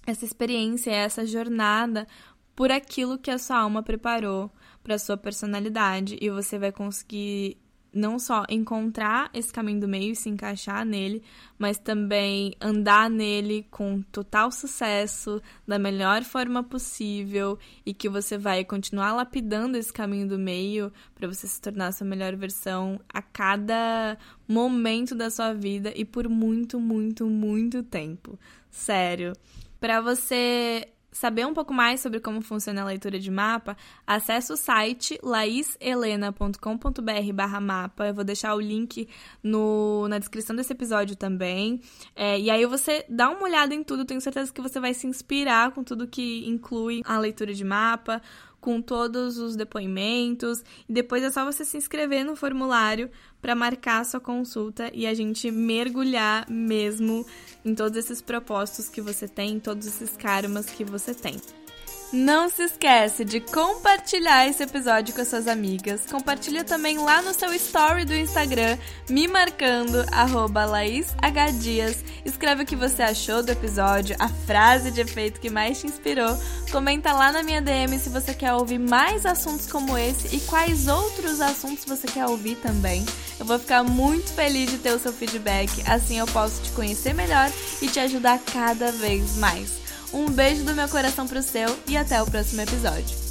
[0.06, 2.06] essa experiência, essa jornada
[2.56, 4.50] por aquilo que a sua alma preparou
[4.82, 7.58] para sua personalidade e você vai conseguir
[7.98, 11.22] não só encontrar esse caminho do meio e se encaixar nele,
[11.58, 18.64] mas também andar nele com total sucesso, da melhor forma possível e que você vai
[18.64, 23.20] continuar lapidando esse caminho do meio para você se tornar a sua melhor versão a
[23.20, 28.38] cada momento da sua vida e por muito, muito, muito tempo.
[28.70, 29.32] Sério.
[29.80, 30.88] Para você
[31.18, 37.32] saber um pouco mais sobre como funciona a leitura de mapa, acesse o site laishelena.com.br
[37.34, 38.06] barra mapa.
[38.06, 39.08] Eu vou deixar o link
[39.42, 41.80] no, na descrição desse episódio também.
[42.14, 45.08] É, e aí você dá uma olhada em tudo, tenho certeza que você vai se
[45.08, 48.22] inspirar com tudo que inclui a leitura de mapa,
[48.60, 50.62] com todos os depoimentos.
[50.88, 55.14] E depois é só você se inscrever no formulário para marcar sua consulta e a
[55.14, 57.26] gente mergulhar mesmo
[57.64, 61.36] em todos esses propósitos que você tem, todos esses karmas que você tem.
[62.10, 66.06] Não se esquece de compartilhar esse episódio com as suas amigas.
[66.10, 68.78] Compartilha também lá no seu story do Instagram,
[69.10, 72.02] me marcando, arroba LaísHDias.
[72.24, 76.34] Escreve o que você achou do episódio, a frase de efeito que mais te inspirou.
[76.72, 80.88] Comenta lá na minha DM se você quer ouvir mais assuntos como esse e quais
[80.88, 83.04] outros assuntos você quer ouvir também.
[83.38, 87.12] Eu vou ficar muito feliz de ter o seu feedback, assim eu posso te conhecer
[87.12, 87.52] melhor
[87.82, 89.87] e te ajudar cada vez mais.
[90.12, 93.27] Um beijo do meu coração pro seu e até o próximo episódio.